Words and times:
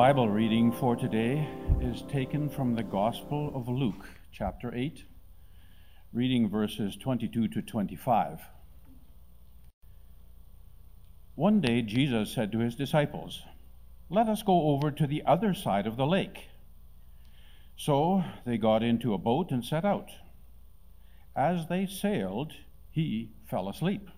Bible 0.00 0.30
reading 0.30 0.72
for 0.72 0.96
today 0.96 1.46
is 1.82 2.00
taken 2.08 2.48
from 2.48 2.74
the 2.74 2.82
Gospel 2.82 3.52
of 3.54 3.68
Luke, 3.68 4.08
chapter 4.32 4.74
8, 4.74 5.04
reading 6.14 6.48
verses 6.48 6.96
22 6.96 7.48
to 7.48 7.60
25. 7.60 8.40
One 11.34 11.60
day 11.60 11.82
Jesus 11.82 12.32
said 12.32 12.50
to 12.52 12.60
his 12.60 12.76
disciples, 12.76 13.42
Let 14.08 14.26
us 14.26 14.42
go 14.42 14.68
over 14.70 14.90
to 14.90 15.06
the 15.06 15.22
other 15.26 15.52
side 15.52 15.86
of 15.86 15.98
the 15.98 16.06
lake. 16.06 16.48
So 17.76 18.24
they 18.46 18.56
got 18.56 18.82
into 18.82 19.12
a 19.12 19.18
boat 19.18 19.50
and 19.50 19.62
set 19.62 19.84
out. 19.84 20.08
As 21.36 21.66
they 21.66 21.84
sailed, 21.84 22.54
he 22.90 23.32
fell 23.50 23.68
asleep. 23.68 24.08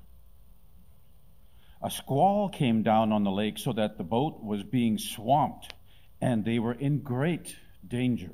A 1.85 1.91
squall 1.91 2.49
came 2.49 2.85
down 2.85 3.11
on 3.11 3.25
the 3.25 3.33
lake 3.33 3.59
so 3.59 3.73
that 3.73 3.99
the 3.99 4.05
boat 4.05 4.41
was 4.41 4.62
being 4.62 4.99
swamped, 4.99 5.75
and 6.23 6.45
they 6.45 6.61
were 6.61 6.73
in 6.73 7.01
great 7.01 7.56
danger. 7.87 8.31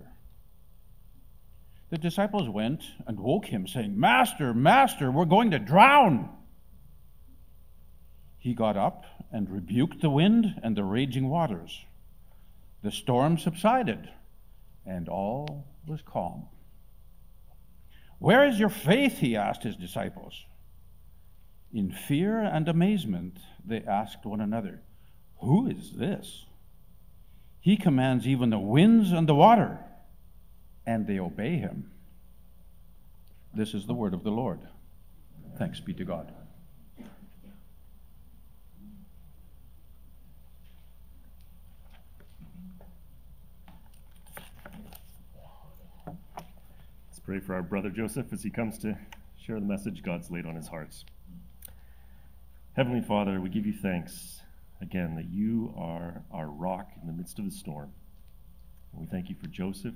The 1.88 1.96
disciples 1.96 2.46
went 2.46 2.84
and 3.06 3.18
woke 3.18 3.46
him, 3.46 3.66
saying, 3.66 3.98
Master, 3.98 4.52
Master, 4.52 5.10
we're 5.10 5.24
going 5.24 5.52
to 5.52 5.58
drown. 5.58 6.28
He 8.36 8.52
got 8.52 8.76
up 8.76 9.06
and 9.32 9.48
rebuked 9.48 10.02
the 10.02 10.10
wind 10.10 10.60
and 10.62 10.76
the 10.76 10.84
raging 10.84 11.30
waters. 11.30 11.86
The 12.82 12.92
storm 12.92 13.38
subsided, 13.38 14.10
and 14.84 15.08
all 15.08 15.66
was 15.86 16.02
calm. 16.02 16.46
Where 18.18 18.46
is 18.46 18.60
your 18.60 18.68
faith? 18.68 19.18
He 19.18 19.34
asked 19.34 19.62
his 19.62 19.76
disciples. 19.76 20.44
In 21.72 21.90
fear 21.90 22.38
and 22.40 22.68
amazement, 22.68 23.38
they 23.64 23.80
asked 23.80 24.26
one 24.26 24.42
another, 24.42 24.82
Who 25.40 25.68
is 25.68 25.92
this? 25.92 26.44
He 27.60 27.76
commands 27.76 28.26
even 28.26 28.50
the 28.50 28.58
winds 28.58 29.12
and 29.12 29.28
the 29.28 29.34
water, 29.34 29.78
and 30.86 31.06
they 31.06 31.18
obey 31.18 31.56
him. 31.56 31.90
This 33.52 33.74
is 33.74 33.86
the 33.86 33.94
word 33.94 34.14
of 34.14 34.22
the 34.24 34.30
Lord. 34.30 34.60
Thanks 35.58 35.80
be 35.80 35.92
to 35.94 36.04
God. 36.04 36.32
Let's 46.06 47.18
pray 47.24 47.40
for 47.40 47.54
our 47.54 47.62
brother 47.62 47.90
Joseph 47.90 48.32
as 48.32 48.42
he 48.42 48.50
comes 48.50 48.78
to 48.78 48.96
share 49.36 49.58
the 49.58 49.66
message 49.66 50.02
God's 50.02 50.30
laid 50.30 50.46
on 50.46 50.54
his 50.54 50.68
hearts. 50.68 51.04
Heavenly 52.74 53.02
Father, 53.02 53.40
we 53.40 53.48
give 53.48 53.66
you 53.66 53.72
thanks 53.72 54.42
again 54.80 55.16
that 55.16 55.26
you 55.30 55.74
are 55.76 56.22
our 56.30 56.46
rock 56.46 56.90
in 57.00 57.06
the 57.06 57.12
midst 57.12 57.38
of 57.38 57.44
the 57.44 57.50
storm. 57.50 57.90
And 58.92 59.00
we 59.00 59.06
thank 59.06 59.28
you 59.28 59.36
for 59.40 59.46
Joseph. 59.48 59.94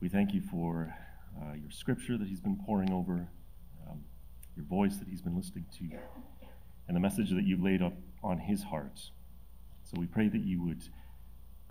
We 0.00 0.08
thank 0.08 0.34
you 0.34 0.42
for 0.42 0.94
uh, 1.40 1.54
your 1.54 1.70
scripture 1.70 2.16
that 2.16 2.28
he's 2.28 2.40
been 2.40 2.56
poring 2.64 2.92
over, 2.92 3.28
um, 3.88 4.04
your 4.56 4.66
voice 4.66 4.96
that 4.96 5.08
he's 5.08 5.22
been 5.22 5.36
listening 5.36 5.66
to, 5.78 5.84
and 6.86 6.96
the 6.96 7.00
message 7.00 7.30
that 7.30 7.44
you've 7.44 7.62
laid 7.62 7.82
up 7.82 7.94
on 8.22 8.38
his 8.38 8.62
heart. 8.62 9.00
So 9.84 9.98
we 9.98 10.06
pray 10.06 10.28
that 10.28 10.42
you 10.42 10.62
would 10.62 10.82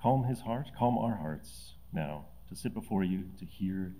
calm 0.02 0.25
his 0.25 0.42
heart, 0.42 0.69
calm 0.78 0.97
our 0.97 1.16
hearts 1.16 1.74
now 1.92 2.25
to 2.50 2.56
sit 2.56 2.74
before 2.74 3.03
you, 3.03 3.25
to 3.40 3.46
hear 3.46 3.94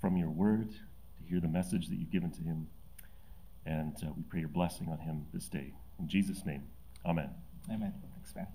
from 0.00 0.16
your 0.16 0.30
word, 0.30 0.70
to 0.70 1.28
hear 1.28 1.40
the 1.40 1.48
message 1.48 1.88
that 1.88 1.96
you've 1.96 2.10
given 2.10 2.30
to 2.32 2.42
him. 2.42 2.66
And 3.64 3.94
uh, 4.02 4.08
we 4.16 4.22
pray 4.22 4.40
your 4.40 4.48
blessing 4.48 4.88
on 4.90 4.98
him 4.98 5.26
this 5.32 5.48
day. 5.48 5.72
In 5.98 6.08
Jesus' 6.08 6.44
name, 6.44 6.64
amen. 7.06 7.43
Amen. 7.70 7.92
Thanks, 8.14 8.34
man. 8.36 8.46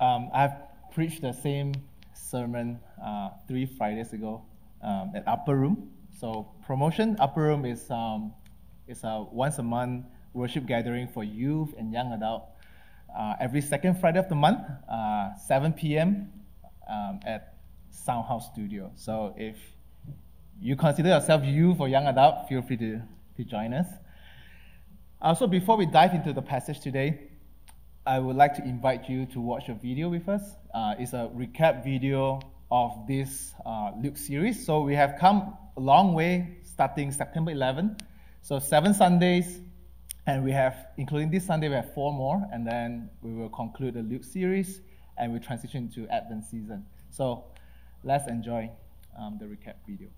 Um, 0.00 0.30
I've 0.32 0.52
preached 0.92 1.22
the 1.22 1.32
same 1.32 1.74
sermon 2.14 2.78
uh, 3.02 3.30
three 3.48 3.66
Fridays 3.66 4.12
ago 4.12 4.42
um, 4.82 5.12
at 5.14 5.26
Upper 5.26 5.56
Room. 5.56 5.90
So 6.18 6.48
promotion, 6.66 7.16
Upper 7.18 7.42
Room 7.42 7.64
is 7.64 7.90
um, 7.90 8.32
is 8.86 9.02
a 9.04 9.26
once 9.30 9.58
a 9.58 9.62
month 9.62 10.06
worship 10.32 10.66
gathering 10.66 11.08
for 11.08 11.24
youth 11.24 11.74
and 11.76 11.92
young 11.92 12.12
adult. 12.12 12.44
Uh, 13.16 13.34
every 13.40 13.60
second 13.60 13.98
Friday 13.98 14.18
of 14.18 14.28
the 14.28 14.34
month, 14.34 14.60
uh, 14.88 15.34
7 15.34 15.72
p.m. 15.72 16.30
Um, 16.88 17.20
at 17.26 17.54
Soundhouse 17.90 18.52
Studio. 18.52 18.92
So 18.94 19.34
if 19.36 19.56
you 20.60 20.76
consider 20.76 21.10
yourself 21.10 21.44
youth 21.44 21.80
or 21.80 21.88
young 21.88 22.06
adult, 22.06 22.48
feel 22.48 22.62
free 22.62 22.76
to, 22.78 23.00
to 23.38 23.44
join 23.44 23.72
us. 23.72 23.86
Also, 25.22 25.46
before 25.46 25.76
we 25.76 25.86
dive 25.86 26.12
into 26.12 26.32
the 26.32 26.42
passage 26.42 26.80
today, 26.80 27.20
I 28.04 28.18
would 28.18 28.36
like 28.36 28.54
to 28.54 28.62
invite 28.62 29.08
you 29.08 29.26
to 29.26 29.40
watch 29.40 29.68
a 29.68 29.74
video 29.74 30.08
with 30.08 30.28
us. 30.28 30.42
Uh, 30.74 30.94
it's 30.98 31.12
a 31.12 31.30
recap 31.34 31.84
video 31.84 32.40
of 32.70 33.06
this 33.06 33.54
uh, 33.64 33.92
Luke 34.02 34.16
series. 34.16 34.66
So 34.66 34.82
we 34.82 34.94
have 34.96 35.16
come 35.20 35.56
a 35.76 35.80
long 35.80 36.14
way 36.14 36.58
starting 36.64 37.12
September 37.12 37.52
11. 37.52 37.96
So 38.42 38.58
seven 38.58 38.92
Sundays, 38.92 39.60
and 40.26 40.44
we 40.44 40.50
have, 40.52 40.88
including 40.96 41.30
this 41.30 41.46
Sunday, 41.46 41.68
we 41.68 41.76
have 41.76 41.94
four 41.94 42.12
more, 42.12 42.44
and 42.52 42.66
then 42.66 43.08
we 43.22 43.32
will 43.32 43.50
conclude 43.50 43.94
the 43.94 44.02
Luke 44.02 44.24
series, 44.24 44.80
and 45.16 45.32
we 45.32 45.38
transition 45.38 45.88
to 45.90 46.08
Advent 46.08 46.44
season. 46.44 46.84
So 47.10 47.44
let's 48.02 48.28
enjoy 48.28 48.70
um, 49.18 49.38
the 49.38 49.46
recap 49.46 49.74
video. 49.86 50.08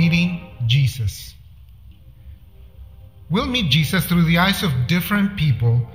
Meeting 0.00 0.40
Jesus. 0.66 1.34
We'll 3.28 3.52
meet 3.56 3.70
Jesus 3.70 4.06
through 4.06 4.24
the 4.24 4.38
eyes 4.38 4.62
of 4.62 4.86
different 4.86 5.36
people, 5.36 5.86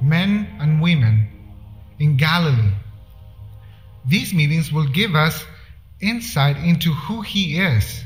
men 0.00 0.48
and 0.58 0.82
women, 0.82 1.28
in 2.00 2.16
Galilee. 2.16 2.74
These 4.04 4.34
meetings 4.34 4.72
will 4.72 4.88
give 4.88 5.14
us 5.14 5.44
insight 6.00 6.56
into 6.56 6.92
who 6.92 7.20
he 7.20 7.60
is, 7.60 8.02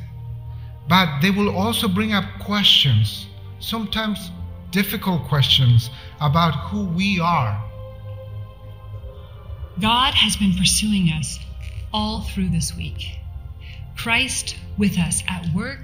but 0.91 1.21
they 1.23 1.31
will 1.31 1.57
also 1.57 1.89
bring 1.89 2.13
up 2.13 2.27
questions, 2.39 3.27
sometimes 3.59 4.31
difficult 4.73 5.27
questions, 5.27 5.89
about 6.21 6.55
who 6.69 6.85
we 6.85 7.19
are. 7.19 7.57
God 9.81 10.13
has 10.13 10.37
been 10.37 10.53
pursuing 10.53 11.09
us 11.19 11.39
all 11.95 12.21
through 12.21 12.51
this 12.51 12.77
week. 12.77 13.17
Christ 13.97 14.57
with 14.79 14.99
us 14.99 15.23
at 15.29 15.47
work 15.55 15.81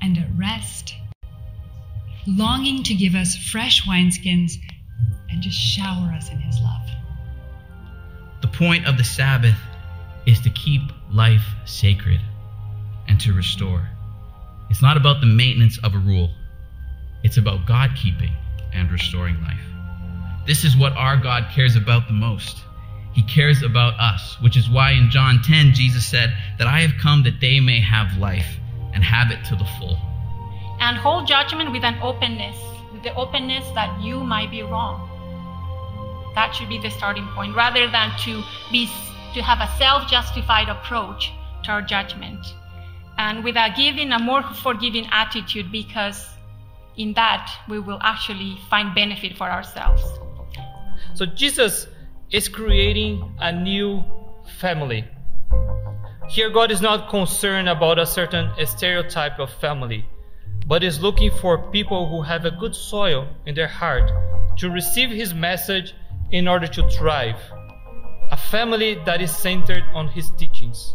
and 0.00 0.18
at 0.18 0.28
rest, 0.36 0.94
longing 2.26 2.82
to 2.84 2.94
give 2.94 3.14
us 3.14 3.36
fresh 3.36 3.82
wineskins 3.84 4.54
and 5.30 5.40
just 5.40 5.58
shower 5.58 6.12
us 6.12 6.30
in 6.30 6.38
his 6.38 6.60
love. 6.60 6.88
The 8.42 8.48
point 8.48 8.86
of 8.86 8.98
the 8.98 9.04
Sabbath 9.04 9.58
is 10.26 10.40
to 10.40 10.50
keep 10.50 10.82
life 11.12 11.44
sacred 11.64 12.20
and 13.08 13.20
to 13.20 13.32
restore. 13.32 13.88
It's 14.70 14.82
not 14.82 14.96
about 14.96 15.20
the 15.20 15.26
maintenance 15.26 15.78
of 15.82 15.94
a 15.94 15.98
rule, 15.98 16.30
it's 17.22 17.36
about 17.36 17.66
God 17.66 17.90
keeping 17.94 18.32
and 18.72 18.90
restoring 18.90 19.40
life. 19.42 19.60
This 20.46 20.64
is 20.64 20.76
what 20.76 20.92
our 20.94 21.16
God 21.16 21.46
cares 21.54 21.76
about 21.76 22.08
the 22.08 22.14
most. 22.14 22.58
He 23.12 23.22
cares 23.22 23.62
about 23.62 23.98
us, 24.00 24.36
which 24.40 24.56
is 24.56 24.70
why 24.70 24.92
in 24.92 25.10
John 25.10 25.42
10, 25.42 25.74
Jesus 25.74 26.06
said 26.06 26.34
that 26.58 26.66
I 26.66 26.80
have 26.80 26.92
come 27.00 27.22
that 27.24 27.40
they 27.40 27.60
may 27.60 27.80
have 27.80 28.16
life 28.16 28.56
and 28.94 29.04
have 29.04 29.30
it 29.30 29.44
to 29.46 29.56
the 29.56 29.66
full. 29.78 29.98
And 30.80 30.96
hold 30.96 31.26
judgment 31.28 31.72
with 31.72 31.84
an 31.84 31.98
openness, 32.02 32.56
with 32.92 33.02
the 33.02 33.14
openness 33.14 33.68
that 33.74 34.00
you 34.02 34.20
might 34.20 34.50
be 34.50 34.62
wrong. 34.62 35.08
That 36.34 36.54
should 36.54 36.70
be 36.70 36.78
the 36.78 36.90
starting 36.90 37.26
point, 37.34 37.54
rather 37.54 37.90
than 37.90 38.10
to 38.20 38.42
be 38.70 38.88
to 39.34 39.42
have 39.42 39.60
a 39.60 39.70
self-justified 39.78 40.68
approach 40.68 41.30
to 41.64 41.70
our 41.70 41.82
judgment. 41.82 42.44
And 43.18 43.44
with 43.44 43.56
a 43.56 43.72
giving, 43.76 44.12
a 44.12 44.18
more 44.18 44.42
forgiving 44.42 45.06
attitude, 45.10 45.70
because 45.70 46.26
in 46.96 47.12
that 47.14 47.50
we 47.68 47.78
will 47.78 47.98
actually 48.00 48.58
find 48.68 48.94
benefit 48.94 49.36
for 49.36 49.50
ourselves. 49.50 50.02
So 51.14 51.26
Jesus 51.26 51.86
is 52.32 52.48
creating 52.48 53.34
a 53.40 53.52
new 53.52 54.02
family. 54.58 55.04
Here, 56.30 56.48
God 56.48 56.70
is 56.70 56.80
not 56.80 57.10
concerned 57.10 57.68
about 57.68 57.98
a 57.98 58.06
certain 58.06 58.50
stereotype 58.64 59.38
of 59.38 59.52
family, 59.52 60.06
but 60.66 60.82
is 60.82 61.02
looking 61.02 61.30
for 61.30 61.70
people 61.70 62.08
who 62.08 62.22
have 62.22 62.46
a 62.46 62.50
good 62.50 62.74
soil 62.74 63.28
in 63.44 63.54
their 63.54 63.68
heart 63.68 64.10
to 64.56 64.70
receive 64.70 65.10
His 65.10 65.34
message 65.34 65.94
in 66.30 66.48
order 66.48 66.66
to 66.68 66.88
thrive. 66.88 67.36
A 68.30 68.36
family 68.36 68.94
that 69.04 69.20
is 69.20 69.30
centered 69.30 69.84
on 69.92 70.08
His 70.08 70.30
teachings. 70.38 70.94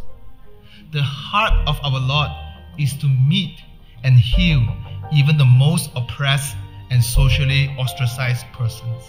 The 0.92 1.04
heart 1.04 1.54
of 1.68 1.78
our 1.84 2.00
Lord 2.00 2.32
is 2.80 2.98
to 2.98 3.08
meet 3.08 3.60
and 4.04 4.16
heal 4.16 4.66
even 5.14 5.38
the 5.38 5.46
most 5.46 5.92
oppressed 5.96 6.56
and 6.90 7.04
socially 7.04 7.68
ostracized 7.78 8.46
persons, 8.54 9.04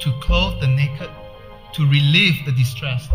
to 0.00 0.12
clothe 0.20 0.60
the 0.60 0.66
naked 0.66 1.10
to 1.74 1.86
relieve 1.86 2.44
the 2.44 2.52
distress 2.52 3.08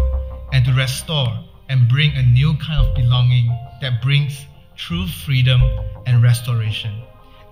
and 0.51 0.65
to 0.65 0.73
restore 0.73 1.43
and 1.69 1.87
bring 1.89 2.11
a 2.15 2.23
new 2.23 2.55
kind 2.57 2.85
of 2.85 2.95
belonging 2.95 3.47
that 3.81 4.01
brings 4.01 4.45
true 4.75 5.07
freedom 5.07 5.61
and 6.05 6.21
restoration. 6.21 7.03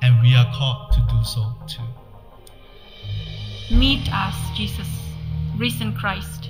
And 0.02 0.22
we 0.22 0.36
are 0.36 0.52
called 0.54 0.92
to 0.94 1.00
do 1.10 1.24
so 1.24 1.54
too. 1.68 1.84
Meet 3.76 4.12
us, 4.14 4.36
Jesus, 4.56 4.88
risen 5.58 5.96
Christ. 5.96 6.50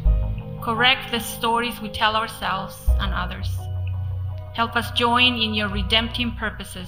Correct 0.61 1.11
the 1.11 1.19
stories 1.19 1.79
we 1.81 1.89
tell 1.89 2.15
ourselves 2.15 2.75
and 2.99 3.13
others. 3.13 3.49
Help 4.53 4.75
us 4.75 4.91
join 4.91 5.35
in 5.35 5.53
your 5.53 5.69
redemptive 5.69 6.35
purposes 6.37 6.87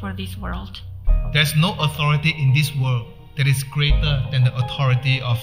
for 0.00 0.12
this 0.12 0.36
world. 0.36 0.80
There's 1.32 1.54
no 1.56 1.74
authority 1.78 2.34
in 2.38 2.52
this 2.52 2.74
world 2.74 3.06
that 3.36 3.46
is 3.46 3.62
greater 3.64 4.24
than 4.30 4.44
the 4.44 4.56
authority 4.56 5.20
of 5.20 5.38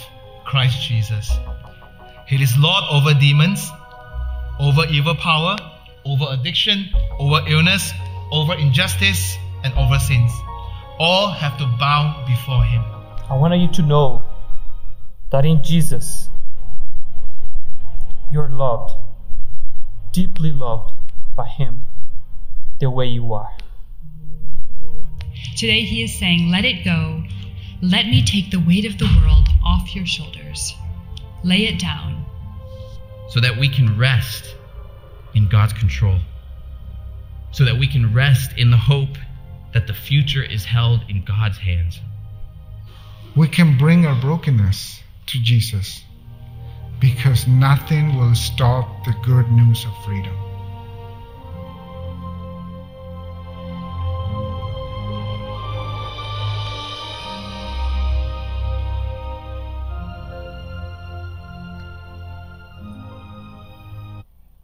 Christ 0.45 0.81
Jesus. 0.81 1.31
He 2.25 2.41
is 2.41 2.57
Lord 2.57 2.83
over 2.89 3.13
demons, 3.13 3.69
over 4.59 4.85
evil 4.85 5.15
power, 5.15 5.57
over 6.05 6.25
addiction, 6.29 6.89
over 7.19 7.41
illness, 7.47 7.91
over 8.31 8.53
injustice, 8.55 9.37
and 9.63 9.73
over 9.73 9.99
sins. 9.99 10.31
All 10.99 11.29
have 11.29 11.57
to 11.57 11.65
bow 11.77 12.23
before 12.25 12.63
Him. 12.63 12.81
I 13.29 13.35
want 13.35 13.57
you 13.59 13.67
to 13.67 13.81
know 13.81 14.23
that 15.31 15.45
in 15.45 15.61
Jesus, 15.63 16.29
you're 18.31 18.49
loved, 18.49 18.93
deeply 20.11 20.51
loved 20.51 20.93
by 21.35 21.47
Him 21.47 21.83
the 22.79 22.89
way 22.89 23.07
you 23.07 23.33
are. 23.33 23.51
Today, 25.57 25.81
He 25.81 26.03
is 26.03 26.17
saying, 26.17 26.51
Let 26.51 26.63
it 26.63 26.85
go. 26.85 27.23
Let 27.81 28.05
me 28.05 28.23
take 28.23 28.49
the 28.49 28.59
weight 28.59 28.85
of 28.85 28.97
the 28.97 29.09
world 29.19 29.49
off 29.65 29.93
your 29.93 30.05
shoulders. 30.05 30.73
Lay 31.43 31.67
it 31.67 31.79
down. 31.79 32.25
so 33.29 33.39
that 33.39 33.57
we 33.57 33.67
can 33.67 33.97
rest 33.97 34.55
in 35.33 35.47
God's 35.49 35.73
control, 35.73 36.19
so 37.51 37.65
that 37.65 37.75
we 37.77 37.87
can 37.87 38.13
rest 38.13 38.51
in 38.57 38.69
the 38.69 38.77
hope 38.77 39.17
that 39.73 39.87
the 39.87 39.93
future 39.93 40.43
is 40.43 40.63
held 40.63 41.01
in 41.09 41.23
God's 41.25 41.57
hands. 41.57 41.99
We 43.35 43.47
can 43.47 43.75
bring 43.77 44.05
our 44.05 44.19
brokenness 44.21 45.01
to 45.27 45.41
Jesus 45.41 46.03
because 46.99 47.47
nothing 47.47 48.15
will 48.17 48.35
stop 48.35 49.03
the 49.05 49.15
good 49.23 49.49
news 49.51 49.83
of 49.83 50.05
freedom. 50.05 50.35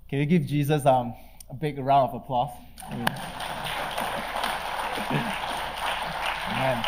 Can 0.09 0.17
you 0.17 0.25
give 0.25 0.47
Jesus 0.47 0.87
um, 0.87 1.13
a 1.51 1.53
big 1.53 1.77
round 1.77 2.09
of 2.09 2.15
applause? 2.15 2.49
Amen. 6.51 6.83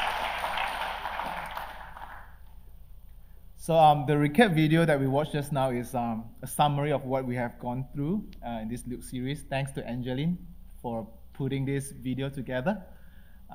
So 3.57 3.75
um, 3.75 4.05
the 4.07 4.13
recap 4.13 4.55
video 4.55 4.85
that 4.85 4.99
we 4.99 5.05
watched 5.05 5.33
just 5.33 5.51
now 5.51 5.69
is 5.69 5.93
um, 5.93 6.31
a 6.41 6.47
summary 6.47 6.91
of 6.91 7.05
what 7.05 7.23
we 7.23 7.35
have 7.35 7.59
gone 7.59 7.85
through 7.93 8.25
uh, 8.43 8.61
in 8.63 8.69
this 8.69 8.87
Luke 8.87 9.03
series. 9.03 9.43
Thanks 9.47 9.71
to 9.73 9.87
Angeline 9.87 10.39
for 10.81 11.07
putting 11.33 11.63
this 11.63 11.91
video 11.91 12.27
together. 12.27 12.81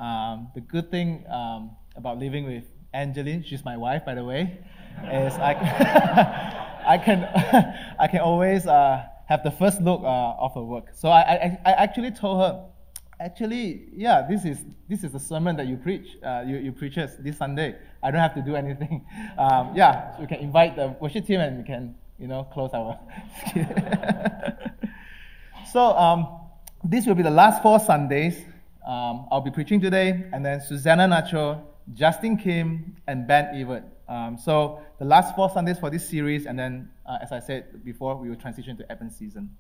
Um, 0.01 0.47
the 0.55 0.61
good 0.61 0.93
thing 0.93 1.25
um, 1.29 1.73
about 1.97 2.21
living 2.21 2.45
with 2.45 2.63
Angeline, 2.95 3.43
she's 3.43 3.65
my 3.65 3.77
wife, 3.77 4.05
by 4.07 4.15
the 4.15 4.23
way, 4.23 4.61
is 5.13 5.33
I, 5.35 5.55
I 6.87 6.99
can 6.99 7.25
I 7.99 8.07
can 8.07 8.21
always 8.21 8.69
uh, 8.69 9.07
have 9.27 9.43
the 9.43 9.51
first 9.51 9.81
look 9.83 10.01
uh, 10.03 10.35
of 10.39 10.55
her 10.55 10.63
work. 10.63 10.89
So 10.93 11.09
I, 11.09 11.21
I, 11.21 11.59
I 11.67 11.73
actually 11.73 12.13
told 12.13 12.41
her, 12.41 12.65
actually, 13.21 13.89
yeah, 13.95 14.27
this 14.29 14.45
is 14.45 14.65
this 14.89 15.03
is 15.05 15.13
the 15.13 15.21
sermon 15.21 15.57
that 15.57 15.67
you 15.67 15.77
preach, 15.77 16.17
uh, 16.25 16.45
you, 16.47 16.57
you 16.59 16.73
preach 16.73 16.97
us 16.97 17.17
this 17.19 17.37
Sunday. 17.39 17.77
I 18.03 18.11
don't 18.11 18.21
have 18.21 18.35
to 18.35 18.43
do 18.43 18.57
anything. 18.57 19.05
Um, 19.39 19.73
yeah, 19.77 20.17
so 20.17 20.23
we 20.23 20.27
can 20.29 20.39
invite 20.39 20.77
the 20.77 20.97
worship 20.99 21.27
team 21.27 21.41
and 21.41 21.59
we 21.59 21.63
can, 21.63 21.95
you 22.19 22.27
know, 22.27 22.45
close 22.45 22.71
our. 22.73 22.99
so 25.73 25.95
um, 25.95 26.41
this 26.83 27.05
will 27.05 27.15
be 27.15 27.23
the 27.23 27.31
last 27.31 27.63
four 27.63 27.79
Sundays. 27.79 28.39
Um, 28.87 29.27
I'll 29.31 29.43
be 29.43 29.51
preaching 29.51 29.79
today, 29.79 30.25
and 30.33 30.43
then 30.43 30.63
Susanna 30.63 31.07
Nacho, 31.07 31.61
Justin 31.93 32.39
Kim, 32.39 32.97
and 33.07 33.27
Ben 33.27 33.55
Evert. 33.55 33.85
Um, 34.09 34.39
so 34.39 34.81
the 34.99 35.05
last 35.05 35.35
four 35.37 35.51
Sundays 35.51 35.79
for 35.79 35.91
this 35.91 36.09
series, 36.09 36.47
and 36.47 36.59
then, 36.59 36.91
uh, 37.05 37.19
as 37.21 37.33
I 37.33 37.41
said 37.41 37.85
before, 37.85 38.17
we 38.17 38.29
will 38.29 38.37
transition 38.37 38.77
to 38.79 38.91
Advent 38.91 39.13
season. 39.13 39.51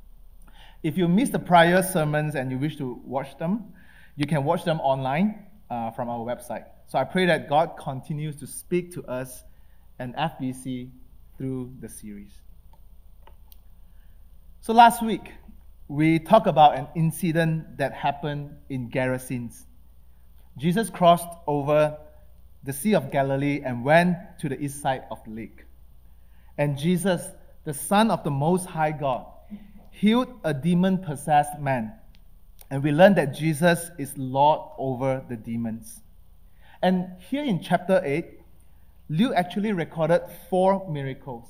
If 0.82 0.96
you 0.96 1.08
missed 1.08 1.32
the 1.32 1.38
prior 1.38 1.82
sermons 1.82 2.34
and 2.34 2.50
you 2.50 2.58
wish 2.58 2.76
to 2.76 3.00
watch 3.04 3.36
them, 3.38 3.72
you 4.16 4.26
can 4.26 4.44
watch 4.44 4.64
them 4.64 4.80
online 4.80 5.46
uh, 5.70 5.90
from 5.90 6.08
our 6.08 6.20
website. 6.20 6.64
So 6.86 6.98
I 6.98 7.04
pray 7.04 7.26
that 7.26 7.48
God 7.48 7.76
continues 7.78 8.36
to 8.36 8.46
speak 8.46 8.94
to 8.94 9.04
us 9.04 9.42
and 9.98 10.14
FBC 10.14 10.90
through 11.36 11.72
the 11.80 11.88
series. 11.88 12.32
So 14.60 14.72
last 14.72 15.02
week, 15.02 15.32
we 15.88 16.18
talked 16.18 16.46
about 16.46 16.76
an 16.76 16.88
incident 16.96 17.78
that 17.78 17.92
happened 17.92 18.56
in 18.68 18.90
Gerasenes. 18.90 19.64
Jesus 20.56 20.88
crossed 20.88 21.28
over 21.46 21.98
the 22.66 22.72
Sea 22.72 22.94
of 22.94 23.12
Galilee 23.12 23.62
and 23.64 23.84
went 23.84 24.16
to 24.40 24.48
the 24.48 24.60
east 24.60 24.82
side 24.82 25.04
of 25.10 25.22
the 25.24 25.30
lake. 25.30 25.64
And 26.58 26.76
Jesus, 26.76 27.22
the 27.64 27.72
Son 27.72 28.10
of 28.10 28.24
the 28.24 28.30
Most 28.30 28.66
High 28.66 28.90
God, 28.90 29.24
healed 29.90 30.28
a 30.44 30.52
demon 30.52 30.98
possessed 30.98 31.58
man. 31.60 31.92
And 32.68 32.82
we 32.82 32.90
learned 32.90 33.16
that 33.16 33.34
Jesus 33.34 33.90
is 33.98 34.18
Lord 34.18 34.60
over 34.78 35.24
the 35.28 35.36
demons. 35.36 36.00
And 36.82 37.12
here 37.30 37.44
in 37.44 37.62
chapter 37.62 38.02
8, 38.04 38.26
Luke 39.08 39.32
actually 39.36 39.72
recorded 39.72 40.22
four 40.50 40.90
miracles. 40.90 41.44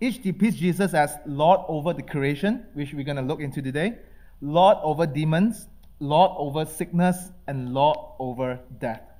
Each 0.00 0.22
depicts 0.22 0.56
Jesus 0.56 0.94
as 0.94 1.16
Lord 1.26 1.60
over 1.68 1.92
the 1.92 2.02
creation, 2.02 2.64
which 2.72 2.94
we're 2.94 3.04
going 3.04 3.16
to 3.16 3.22
look 3.22 3.40
into 3.40 3.60
today, 3.60 3.98
Lord 4.40 4.78
over 4.82 5.06
demons, 5.06 5.68
Lord 6.00 6.30
over 6.36 6.64
sickness, 6.64 7.30
and 7.46 7.74
Lord 7.74 7.98
over 8.18 8.58
death. 8.78 9.13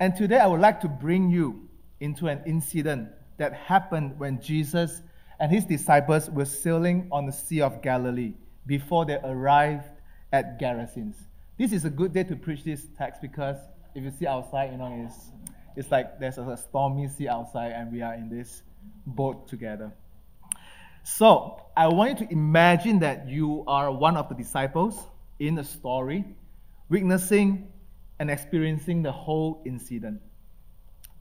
And 0.00 0.14
today 0.14 0.38
I 0.38 0.46
would 0.46 0.60
like 0.60 0.80
to 0.82 0.88
bring 0.88 1.28
you 1.28 1.68
into 1.98 2.28
an 2.28 2.42
incident 2.46 3.08
that 3.38 3.52
happened 3.52 4.18
when 4.18 4.40
Jesus 4.40 5.02
and 5.40 5.50
his 5.50 5.64
disciples 5.64 6.30
were 6.30 6.44
sailing 6.44 7.08
on 7.10 7.26
the 7.26 7.32
Sea 7.32 7.62
of 7.62 7.82
Galilee 7.82 8.34
before 8.66 9.06
they 9.06 9.18
arrived 9.24 9.88
at 10.32 10.60
Gerasenes. 10.60 11.16
This 11.58 11.72
is 11.72 11.84
a 11.84 11.90
good 11.90 12.12
day 12.12 12.22
to 12.24 12.36
preach 12.36 12.62
this 12.62 12.86
text 12.96 13.20
because 13.20 13.56
if 13.96 14.04
you 14.04 14.12
see 14.16 14.26
outside, 14.28 14.70
you 14.70 14.78
know, 14.78 15.04
it's, 15.04 15.32
it's 15.74 15.90
like 15.90 16.20
there's 16.20 16.38
a 16.38 16.56
stormy 16.56 17.08
sea 17.08 17.28
outside 17.28 17.72
and 17.72 17.90
we 17.92 18.00
are 18.00 18.14
in 18.14 18.28
this 18.28 18.62
boat 19.04 19.48
together. 19.48 19.92
So 21.02 21.60
I 21.76 21.88
want 21.88 22.20
you 22.20 22.26
to 22.26 22.32
imagine 22.32 23.00
that 23.00 23.28
you 23.28 23.64
are 23.66 23.90
one 23.90 24.16
of 24.16 24.28
the 24.28 24.36
disciples 24.36 24.96
in 25.40 25.56
the 25.56 25.64
story, 25.64 26.24
witnessing 26.88 27.72
and 28.18 28.30
experiencing 28.30 29.02
the 29.02 29.12
whole 29.12 29.62
incident. 29.64 30.20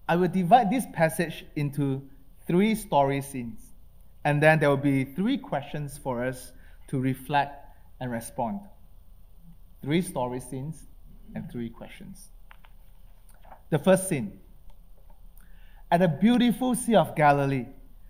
I 0.08 0.16
will 0.16 0.27
divide 0.27 0.70
this 0.70 0.86
passage 0.94 1.46
into 1.56 2.01
three 2.48 2.75
story 2.75 3.22
scenes, 3.22 3.62
and 4.24 4.42
then 4.42 4.60
there 4.60 4.70
will 4.70 4.77
be 4.77 5.04
three 5.04 5.38
questions 5.38 5.98
for 5.98 6.24
us 6.24 6.51
to 6.88 7.00
reflect 7.00 7.66
and 8.00 8.12
respond. 8.12 8.62
Three 9.82 10.01
story 10.01 10.39
scenes 10.39 10.88
and 11.36 11.51
three 11.51 11.70
questions. 11.70 12.32
The 13.70 13.80
first 13.80 14.08
scene 14.08 14.39
at 15.89 16.01
the 16.01 16.08
beautiful 16.08 16.75
Sea 16.75 16.96
of 16.96 17.16
Galilee, 17.16 17.68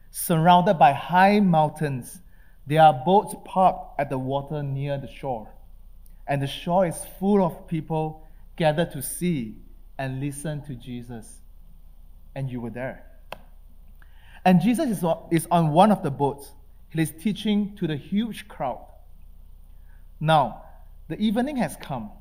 surrounded 0.10 0.76
by 0.76 0.94
high 0.94 1.40
mountains, 1.40 2.22
there 2.66 2.82
are 2.82 3.02
boats 3.06 3.36
parked 3.46 4.00
at 4.00 4.10
the 4.10 4.18
water 4.18 4.64
near 4.64 4.98
the 4.98 5.08
shore. 5.08 5.48
And 6.28 6.42
the 6.42 6.48
shore 6.48 6.88
is 6.88 6.98
full 7.20 7.46
of 7.46 7.68
people 7.68 8.27
gathered 8.58 8.92
to 8.92 9.02
see 9.02 9.56
and 9.98 10.20
listen 10.20 10.62
to 10.64 10.76
Jesus. 10.76 11.42
And 12.36 12.50
you 12.50 12.60
were 12.62 12.70
there. 12.70 13.04
And 14.46 14.62
Jesus 14.62 14.90
is 14.90 15.04
on, 15.04 15.28
is 15.32 15.48
on 15.50 15.72
one 15.72 15.92
of 15.92 16.04
the 16.04 16.12
boats. 16.12 16.52
He 16.90 17.02
is 17.02 17.12
teaching 17.12 17.76
to 17.78 17.88
the 17.88 17.96
huge 17.96 18.48
crowd. 18.48 18.86
Now, 20.20 20.64
the 21.08 21.18
evening 21.20 21.58
has 21.58 21.76
come. 21.82 22.12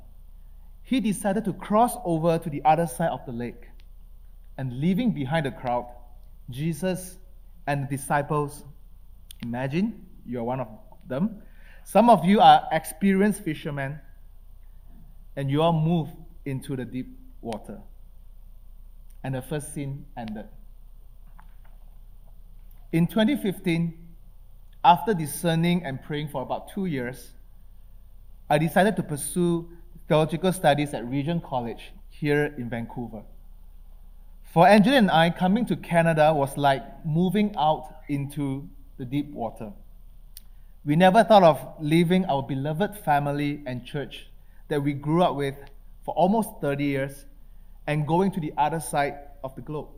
He 0.83 1.01
decided 1.01 1.45
to 1.45 1.53
cross 1.53 1.97
over 2.05 2.39
to 2.39 2.51
the 2.51 2.63
other 2.65 2.87
side 2.87 3.11
of 3.11 3.25
the 3.27 3.33
lake. 3.33 3.69
And 4.59 4.81
leaving 4.81 5.13
behind 5.13 5.47
the 5.47 5.51
crowd, 5.51 5.87
Jesus 6.51 7.19
and 7.67 7.85
the 7.85 7.97
disciples, 7.97 8.65
imagine 9.43 10.07
you 10.25 10.39
are 10.39 10.45
one 10.45 10.61
of 10.61 10.69
them. 11.07 11.43
Some 11.85 12.09
of 12.11 12.25
you 12.25 12.41
are 12.41 12.67
experienced 12.73 13.43
fishermen, 13.43 14.01
and 15.37 15.51
you 15.51 15.63
all 15.63 15.73
move 15.73 16.09
into 16.47 16.77
the 16.77 16.85
deep 16.85 17.09
water. 17.43 17.81
And 19.23 19.35
the 19.35 19.43
first 19.43 19.75
scene 19.75 20.07
ended. 20.17 20.47
In 22.93 23.07
2015, 23.07 23.93
after 24.85 25.13
discerning 25.13 25.85
and 25.85 26.01
praying 26.03 26.29
for 26.29 26.43
about 26.43 26.73
two 26.73 26.87
years, 26.87 27.33
I 28.49 28.59
decided 28.59 28.95
to 28.97 29.03
pursue 29.03 29.69
theological 30.07 30.53
studies 30.53 30.95
at 30.95 31.05
Regent 31.09 31.43
College 31.43 31.93
here 32.09 32.55
in 32.57 32.71
Vancouver. 32.71 33.23
For 34.45 34.67
Angela 34.67 34.97
and 34.97 35.11
I, 35.11 35.31
coming 35.31 35.67
to 35.67 35.77
Canada 35.77 36.33
was 36.33 36.57
like 36.57 37.05
moving 37.05 37.55
out 37.59 37.97
into 38.09 38.69
the 38.97 39.05
deep 39.05 39.31
water. 39.33 39.73
We 40.85 40.95
never 40.95 41.25
thought 41.25 41.43
of 41.43 41.61
leaving 41.81 42.25
our 42.27 42.43
beloved 42.43 42.97
family 42.97 43.63
and 43.67 43.85
church 43.85 44.29
that 44.69 44.83
we 44.83 44.93
grew 44.93 45.23
up 45.23 45.35
with 45.35 45.57
for 46.07 46.15
almost 46.15 46.49
30 46.63 46.85
years 46.85 47.27
and 47.87 48.07
going 48.07 48.31
to 48.31 48.41
the 48.41 48.55
other 48.57 48.81
side 48.81 49.19
of 49.45 49.55
the 49.57 49.61
globe. 49.61 49.89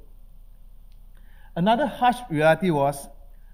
Another 1.54 1.86
harsh 1.86 2.16
reality 2.30 2.70
was 2.70 3.08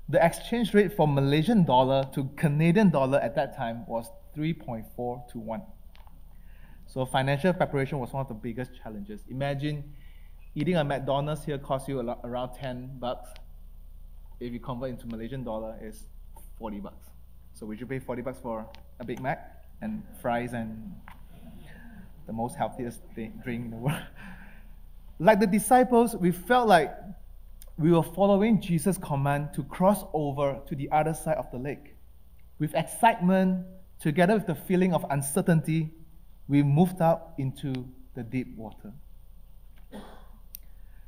the 0.08 0.24
exchange 0.24 0.72
rate 0.72 0.92
from 0.94 1.14
Malaysian 1.14 1.64
dollar 1.64 2.08
to 2.14 2.30
Canadian 2.36 2.90
dollar 2.90 3.18
at 3.18 3.34
that 3.34 3.56
time 3.56 3.84
was 3.86 4.08
3.4 4.36 5.28
to 5.32 5.38
1. 5.38 5.62
So 6.86 7.04
financial 7.04 7.52
preparation 7.52 7.98
was 7.98 8.12
one 8.12 8.20
of 8.20 8.28
the 8.28 8.34
biggest 8.34 8.70
challenges. 8.80 9.22
Imagine 9.28 9.92
eating 10.54 10.76
a 10.76 10.84
McDonald's 10.84 11.44
here 11.44 11.58
costs 11.58 11.88
you 11.88 11.98
around 12.00 12.54
10 12.54 12.98
bucks. 13.00 13.30
If 14.38 14.52
you 14.52 14.60
convert 14.60 14.90
into 14.90 15.06
Malaysian 15.08 15.42
dollar, 15.42 15.76
it's 15.80 16.04
40 16.58 16.80
bucks. 16.80 17.08
So 17.54 17.66
would 17.66 17.80
you 17.80 17.86
pay 17.86 17.98
40 17.98 18.22
bucks 18.22 18.38
for 18.40 18.66
a 19.00 19.04
Big 19.04 19.20
Mac 19.20 19.64
and 19.80 20.04
fries 20.20 20.52
and 20.52 20.94
the 22.26 22.32
most 22.32 22.56
healthiest 22.56 23.00
thing, 23.14 23.40
drink 23.42 23.66
in 23.66 23.70
the 23.70 23.76
world? 23.76 24.02
like 25.18 25.40
the 25.40 25.46
disciples, 25.46 26.16
we 26.16 26.30
felt 26.30 26.68
like 26.68 26.94
we 27.76 27.90
were 27.90 28.02
following 28.02 28.60
Jesus' 28.60 28.98
command 28.98 29.52
to 29.54 29.64
cross 29.64 30.04
over 30.12 30.60
to 30.66 30.74
the 30.74 30.90
other 30.90 31.14
side 31.14 31.36
of 31.36 31.50
the 31.50 31.58
lake. 31.58 31.94
With 32.58 32.74
excitement, 32.74 33.66
together 34.00 34.34
with 34.34 34.46
the 34.46 34.54
feeling 34.54 34.94
of 34.94 35.04
uncertainty, 35.10 35.90
we 36.48 36.62
moved 36.62 37.00
out 37.00 37.32
into 37.38 37.88
the 38.14 38.22
deep 38.22 38.56
water. 38.56 38.92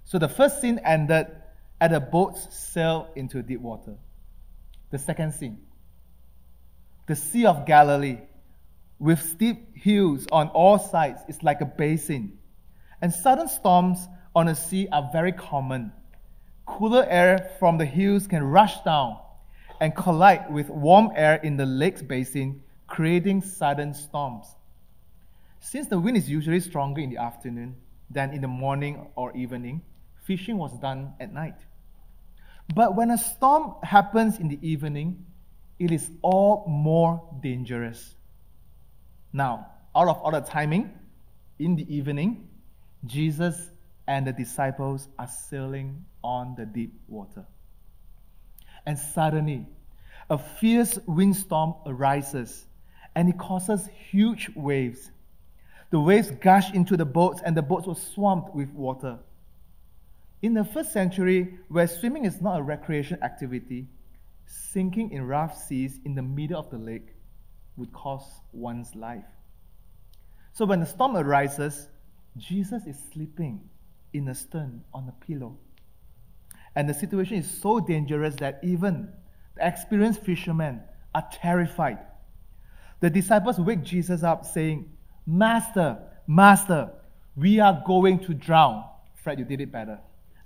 So 0.04 0.18
the 0.18 0.28
first 0.28 0.60
scene 0.60 0.80
ended 0.84 1.26
at 1.80 1.92
a 1.92 2.00
boat's 2.00 2.56
sail 2.56 3.10
into 3.16 3.42
deep 3.42 3.60
water. 3.60 3.94
The 4.90 4.98
second 4.98 5.32
scene, 5.32 5.58
the 7.06 7.16
Sea 7.16 7.46
of 7.46 7.66
Galilee, 7.66 8.18
with 8.98 9.20
steep 9.20 9.76
hills 9.76 10.26
on 10.32 10.48
all 10.48 10.78
sides, 10.78 11.20
is 11.28 11.42
like 11.42 11.60
a 11.60 11.66
basin. 11.66 12.38
And 13.02 13.12
sudden 13.12 13.48
storms 13.48 14.08
on 14.34 14.46
the 14.46 14.54
sea 14.54 14.88
are 14.90 15.10
very 15.12 15.32
common. 15.32 15.92
Cooler 16.64 17.06
air 17.08 17.50
from 17.58 17.78
the 17.78 17.84
hills 17.84 18.26
can 18.26 18.42
rush 18.42 18.80
down 18.80 19.18
and 19.80 19.94
collide 19.94 20.52
with 20.52 20.68
warm 20.68 21.12
air 21.14 21.36
in 21.36 21.56
the 21.56 21.66
lake's 21.66 22.02
basin, 22.02 22.62
creating 22.86 23.42
sudden 23.42 23.94
storms. 23.94 24.46
Since 25.60 25.88
the 25.88 26.00
wind 26.00 26.16
is 26.16 26.28
usually 26.28 26.60
stronger 26.60 27.00
in 27.00 27.10
the 27.10 27.18
afternoon 27.18 27.76
than 28.10 28.32
in 28.32 28.40
the 28.40 28.48
morning 28.48 29.06
or 29.14 29.36
evening, 29.36 29.82
fishing 30.24 30.58
was 30.58 30.76
done 30.78 31.12
at 31.20 31.32
night. 31.32 31.56
But 32.74 32.96
when 32.96 33.10
a 33.10 33.18
storm 33.18 33.74
happens 33.82 34.38
in 34.38 34.48
the 34.48 34.58
evening, 34.66 35.24
it 35.78 35.92
is 35.92 36.10
all 36.22 36.64
more 36.66 37.22
dangerous. 37.40 38.15
Now, 39.36 39.66
out 39.94 40.08
of 40.08 40.22
order 40.22 40.40
timing, 40.40 40.98
in 41.58 41.76
the 41.76 41.94
evening, 41.94 42.48
Jesus 43.04 43.70
and 44.06 44.26
the 44.26 44.32
disciples 44.32 45.08
are 45.18 45.28
sailing 45.28 46.06
on 46.24 46.54
the 46.56 46.64
deep 46.64 46.94
water. 47.06 47.44
And 48.86 48.98
suddenly, 48.98 49.66
a 50.30 50.38
fierce 50.38 50.98
windstorm 51.06 51.74
arises 51.84 52.64
and 53.14 53.28
it 53.28 53.36
causes 53.36 53.86
huge 54.08 54.48
waves. 54.56 55.10
The 55.90 56.00
waves 56.00 56.30
gush 56.30 56.72
into 56.72 56.96
the 56.96 57.04
boats 57.04 57.42
and 57.44 57.54
the 57.54 57.60
boats 57.60 57.86
were 57.86 57.94
swamped 57.94 58.54
with 58.54 58.70
water. 58.72 59.18
In 60.40 60.54
the 60.54 60.64
first 60.64 60.94
century, 60.94 61.58
where 61.68 61.86
swimming 61.86 62.24
is 62.24 62.40
not 62.40 62.60
a 62.60 62.62
recreation 62.62 63.22
activity, 63.22 63.86
sinking 64.46 65.10
in 65.10 65.26
rough 65.26 65.62
seas 65.62 66.00
in 66.06 66.14
the 66.14 66.22
middle 66.22 66.58
of 66.58 66.70
the 66.70 66.78
lake 66.78 67.15
would 67.76 67.92
cost 67.92 68.30
one's 68.52 68.94
life. 68.94 69.24
So 70.52 70.64
when 70.64 70.80
the 70.80 70.86
storm 70.86 71.16
arises, 71.16 71.88
Jesus 72.36 72.86
is 72.86 72.96
sleeping 73.12 73.68
in 74.12 74.24
the 74.24 74.34
stern 74.34 74.82
on 74.94 75.08
a 75.08 75.24
pillow. 75.24 75.58
And 76.74 76.88
the 76.88 76.94
situation 76.94 77.38
is 77.38 77.50
so 77.50 77.80
dangerous 77.80 78.34
that 78.36 78.60
even 78.62 79.08
the 79.56 79.66
experienced 79.66 80.22
fishermen 80.22 80.82
are 81.14 81.24
terrified. 81.32 81.98
The 83.00 83.10
disciples 83.10 83.58
wake 83.58 83.82
Jesus 83.82 84.22
up 84.22 84.44
saying, 84.44 84.90
Master, 85.26 85.98
Master, 86.26 86.90
we 87.34 87.60
are 87.60 87.82
going 87.86 88.18
to 88.20 88.34
drown. 88.34 88.84
Fred, 89.14 89.38
you 89.38 89.44
did 89.44 89.60
it 89.60 89.72
better. 89.72 89.98